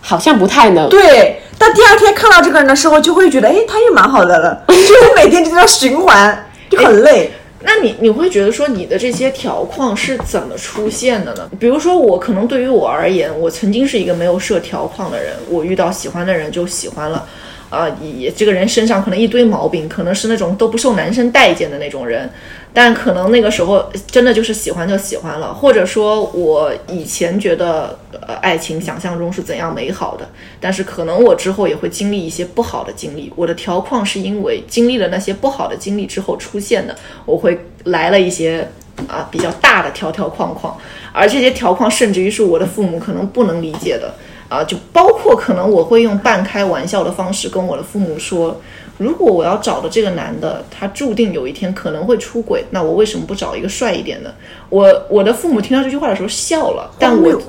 [0.00, 0.88] 好像不太能。
[0.88, 7.30] 对，但第二天看到这个人的时候，就会觉得，哎，他也蛮好的了， 就是每天就在循环，就很累。
[7.62, 11.46] 那你你会觉得说你的这些条框是怎么出现的呢？
[11.58, 17.26] 比如说我可能对于我而言，我曾经是一个没有设条框的人，我遇到喜欢的人就喜欢了，
[17.68, 22.30] 啊、也这个人身上可能一堆毛病，可能是那种都不受男生待见的那种人，
[22.72, 30.28] 但可能那个时候真的就是喜欢就喜欢了，或者说我以前觉得呃爱情想象中是怎样美好的，
[30.60, 38.68] 但是可能我之后也会经历一些不好的经历，我的条框是因为经历了那些不好的经历之后出现的，我会来了一些
[39.08, 40.76] 啊比较大的条条框框，
[41.12, 44.14] 而这些条框甚至于是我的父母可能不能理解的。
[44.50, 48.60] 啊，就包括可能我会用半开玩笑的方式跟我的父母说，
[49.00, 54.34] 如果我要找的这个男的，他注定有一天可能会出轨，那我为什么不找一个帅一点的？
[54.68, 57.42] 我我的父母听到这句话的时候笑了，但我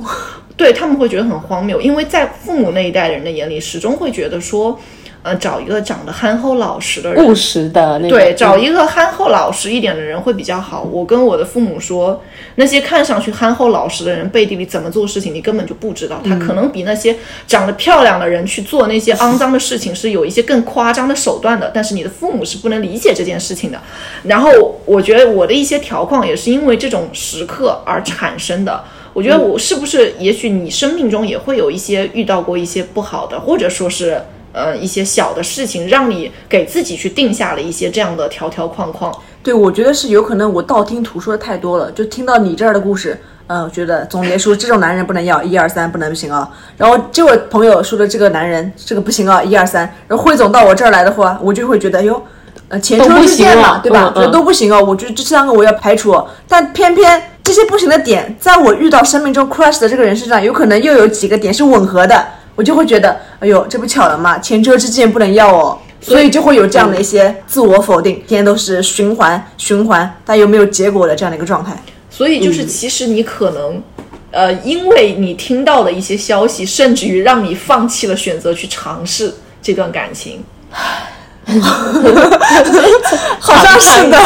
[0.56, 4.80] 对他们会觉得很荒谬，因为在父母那一代人的眼里，始终会觉得说，
[5.24, 10.82] 呃，找一个长得憨厚老实的人，务实的那种，对，找一个憨厚老实一点的人会比较好。
[10.82, 12.24] 我跟我的父母说，
[12.56, 16.20] 那些看上去憨厚老实的人背地里怎么做事情，你根本就不知道。
[16.28, 17.16] 他可能比那些
[17.46, 23.80] 长得漂亮的人去做那些肮脏的事情是有一些更夸张的手段的，但是你的父母是不能理解这件事情的。
[24.24, 24.50] 然后
[24.86, 28.84] 我觉得我的一些条框也是因为这种时刻而产生的。
[29.14, 34.20] 我觉得我是不是，也许你生命中也会有一些遇到过一些不好的，或者说是
[34.54, 39.14] 呃一些小的事情，让你给自己去定下了一些这样的条条框框。
[39.44, 46.48] 对，我觉得是有可能我道听途说的太多了，就听到你这儿的故事，嗯，我觉得总结出这种男人不能要，一二三不能不行啊。
[46.78, 49.82] 然后这位朋友说的这个男人这个不行啊，一二三。
[50.08, 52.22] 然后汇总到我这儿来的话，我就会觉得哟，
[52.68, 54.14] 呃，前车之鉴嘛，对吧？
[54.16, 56.28] 嗯嗯这都不行哦，我觉得这三个我要排除哦。
[56.48, 64.38] 但偏偏这些不行的点，在我遇到生命中 crush 的这个人身上，有可能又有几个点是吻合的，我就会觉得，哎呦，这不巧了吗？
[64.40, 65.78] 前车之鉴不能要哦。
[66.04, 71.80] 所以就会有这样的一些自我否定，天天都是循环循环，但又没有结果的这样的一个状态。
[72.10, 73.80] 所以就是，其实你可能，
[74.32, 79.32] 呃，因为你听到的一些消息，甚至于让你放弃了选择去尝试
[79.62, 80.44] 这段感情。
[83.40, 84.18] 好像是的，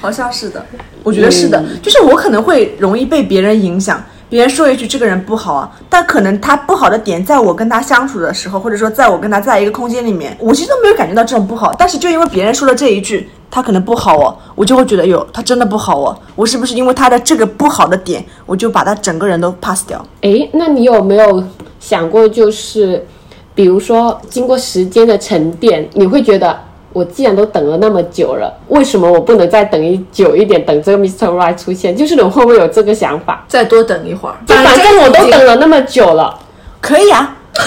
[0.00, 0.64] 好像是的，
[1.02, 4.00] 我觉得是的，就是我可能会容易被别人影响。
[4.28, 11.72] 别人说一句这个人不好啊，但可能他不好的点，在我跟他相处的时候，或者说在我跟他在一个空间里面，我其实都没有感觉到这种不好。
[11.78, 16.18] 但是就因为别人说了这一句，他可能不好哦，我就会觉得哟，他真的不好哦。
[16.34, 20.04] 我是不是因为他的这个不好的点，我就把他整个人都 pass 掉？
[20.22, 21.44] 诶，那你有没有
[21.78, 23.06] 想过，就是
[23.54, 26.58] 比如说经过时间的沉淀，你会觉得
[26.96, 31.26] 我既然都等了那么久了，为什么我不能再等一久一点，等这个 Mr.
[31.26, 31.94] Right 出现？
[31.94, 33.44] 就是你会不会有这个想法？
[33.46, 36.34] 再多等一会儿，就反正我都等了那么久了，
[36.80, 37.36] 可以啊，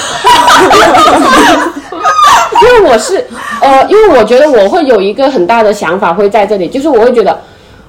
[2.63, 3.23] 因为我是
[3.61, 7.39] 呃，因为我觉得我会有一个很大的想法会在这里，就是我会觉得，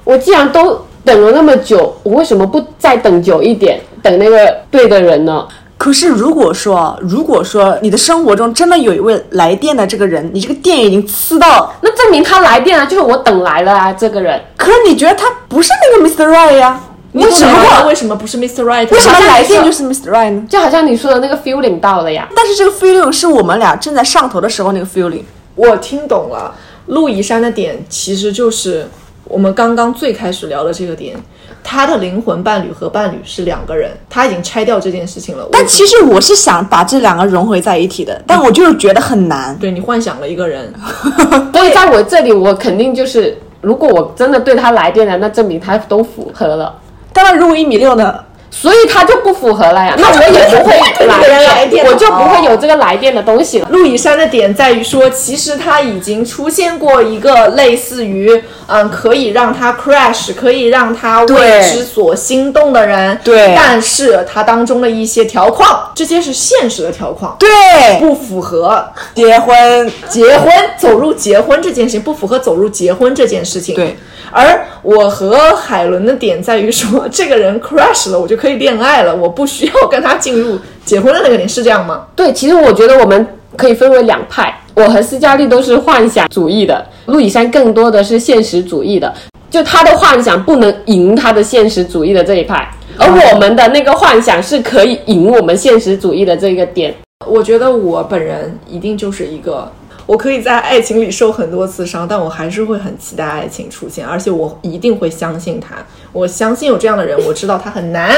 [0.03, 5.47] 我既然都等了那么久，我为什么不再等久一点，等那个对的人呢？
[5.81, 14.39] 可是如果说啊，如果说你的生活中真的有一位来电的这个人，你这个电已经呲到，那证明他来电了，就是我等来了啊，这个人。
[14.55, 16.29] 可是你觉得他不是那个 Mr.
[16.29, 16.79] Right 呀、
[17.13, 18.63] 你为什么会会为什么不是 Mr.
[18.63, 18.87] Right？
[18.91, 20.11] 为什么来电就是 Mr.
[20.11, 20.45] Right 呢？
[20.47, 25.23] 就好像你说的那个 feeling 到了呀，但是这个 feeling 是我们俩正在上头的时候那个 feeling。
[25.55, 26.53] 我听懂了，
[26.85, 28.87] 陆以山的点其实就是
[29.23, 31.15] 我们刚刚最开始聊的这个点，
[31.63, 35.47] 他的灵魂伴侣和伴侣是两个人，他已经拆掉这件事情了。
[35.51, 39.57] 但其实我是想把这两个融合在一起的，但我就是觉得很难。
[39.57, 40.73] 对你幻想了一个人，
[41.53, 46.73] 所以在我这里，我肯定就是，如果我真的对他来电了，那证明他都符合了，
[47.13, 48.15] 当然，如果一米六呢？
[48.51, 50.77] 所以他就不符合了呀，那我也不会
[51.07, 53.67] 来电我就不会有这个来电的东西了。
[53.71, 58.29] 陆以山的点在于说，其实他已经出现过一个类似于，
[58.67, 63.55] 嗯，可以让他 crash，可以让他为之所心动的人，对。
[63.55, 68.85] 但是他当中的一些条框，这些是现实的条框，对，不符合
[69.15, 73.75] 结婚，结婚走入结婚这件事情，不符合走入结婚这件事情。
[73.75, 73.97] 对，
[74.29, 82.07] 而我和海伦的点在于说，这个人 crash 了，我就可以恋爱了，我不需要跟他进入结婚的那个点，是这样吗？
[82.15, 89.13] 对，其实我觉得我们可以分为两派，我和斯嘉丽都是幻想主义的，陆以山更多的是现实主义的，
[89.51, 92.67] 就他的幻想不能赢他的现实主义的这一派。
[92.97, 96.91] 而我们的那个幻想是可以赢我们现实主义的这个点。
[97.27, 99.71] 我觉得我本人一定就是一个，
[100.11, 105.77] 我可以在爱情里受很多次伤，但我还是会很期待爱情出现，而且我一定会相信他。
[106.11, 108.13] 我相信有这样的人，我知道他很难，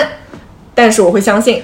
[0.74, 1.62] 但是我会相信。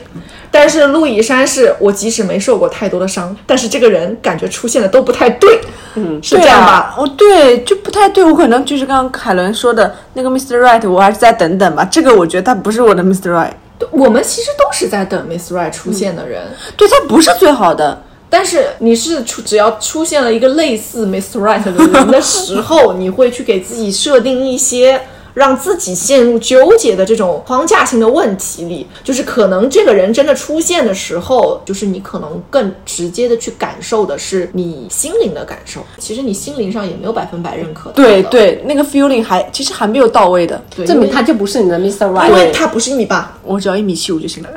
[0.51, 5.61] 但是陆以山是我即使没受过太多的伤，但是这个人感觉出现的都不太对，
[5.95, 6.93] 嗯，是这样吧？
[6.95, 8.23] 哦，对，就不太对。
[8.23, 10.59] 我可能就是刚刚凯伦说的那个 Mr.
[10.59, 11.84] Right，我还是再等等吧。
[11.86, 13.32] 这个我觉得他不是我的 Mr.
[13.32, 13.53] Right。
[13.89, 16.43] 我们其实都是在等 Miss Right 出现的人，
[16.77, 17.99] 对他不是最好的，
[18.30, 25.01] 但是你是出只要出现了一个类似 Miss Right 的人的时候，你会去给自己设定一些
[25.34, 42.07] 让自己陷入纠结的这种框架性的问题里，就是可能这个人真的出现的时候，就是你可能更直接的去感受的是你心灵的感受，其实你心灵上也没有百分百认可的，对对，那个 feeling 还其实还没有到位的，对，证明他就不是你的 Mr.
[42.07, 42.34] 因 Right 因。
[42.34, 43.38] 为他不是一米八。
[43.43, 44.49] 我只要一米七五就行了。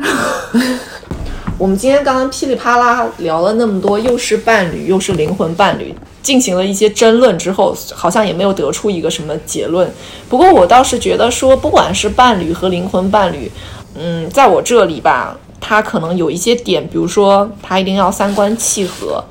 [1.62, 9.88] 我们今天刚刚噼里啪啦聊了那么多，又是伴侣又是灵魂伴侣，进行了一些争论之后，好像也没有得出一个什么结论。
[10.28, 13.48] 不过我倒是觉得说，不管是伴侣和灵魂伴侣，
[13.94, 19.22] 嗯，在我这里吧，他可能有一些点，比如说他一定要三观契合，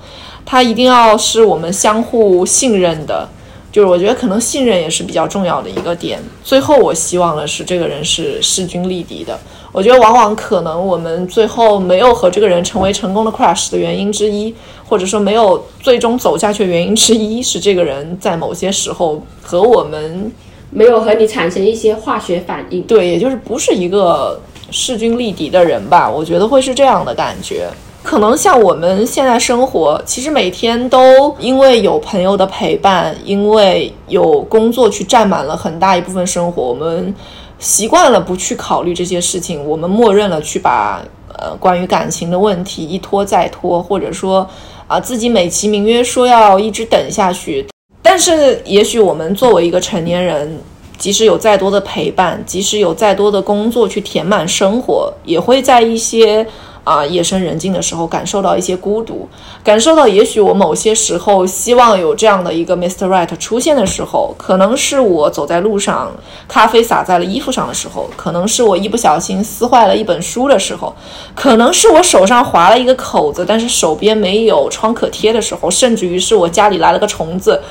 [0.46, 3.28] 他一定要是我们相互信任的。
[3.74, 6.20] 就是我觉得可能信任也是比较重要的一个点。
[6.44, 9.38] 最后我希望的是这个人是势均力敌的。
[9.72, 14.54] 我觉得往往可能我们最后没有和这个人成为成功的 crush 的原因之一，
[14.88, 20.32] 或者说没有最终走下去的原因之一，是这个人在某些时候和我们
[20.70, 22.82] 没有和你产生一些化学反应。
[22.84, 24.40] 对，也就是不是一个
[24.72, 26.10] 势均力敌的人吧。
[26.10, 27.68] 我觉得会是这样的感觉。
[28.04, 37.14] 可能像我们现在生活，其实每天都因为有朋友的陪伴，因为有工作去占满了很大一部分生活，我们
[37.62, 41.02] 习惯了不去考虑这些事情，我们默认了去把
[41.38, 44.46] 呃关于感情的问题一拖再拖，或者说
[44.88, 47.66] 啊自己美其名曰说要一直等下去。
[48.02, 50.60] 但是也许我们作为一个成年人，
[51.02, 56.46] 即使有再多的陪伴，即使有再多的工作去填满生活，也会在一些。
[56.84, 59.30] 啊，夜深人静的时候，感受到一些孤独，
[59.64, 63.06] 感受到也许我某些时候希望有这样的一个 Mr.
[63.06, 66.12] Right 出现的时候，可能是我走在路上，
[66.48, 70.92] 咖啡洒在了衣服上的时候，可能是我一不小心撕坏了一本书的时候，
[71.36, 77.62] 可能是我手上划了一个口子，但是手边没有创可贴的时候，甚至于是我家里来了个虫子，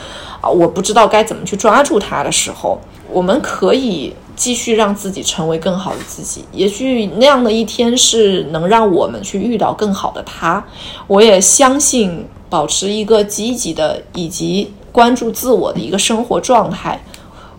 [0.41, 2.79] 啊，我不知道该怎么去抓住它的时候，
[3.13, 4.15] 我们可以。
[4.37, 10.65] 继续让自己成为更好的自己，也许那样的一天是能让我们去遇到更好的他。
[11.07, 16.99] 我也相信，保持一个积极的以及关注自我的一个生活状态，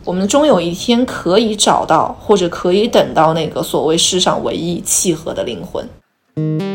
[0.03, 6.70] 我们终有一天可以找到，或者可以等到那个所谓世上唯一契合的灵魂。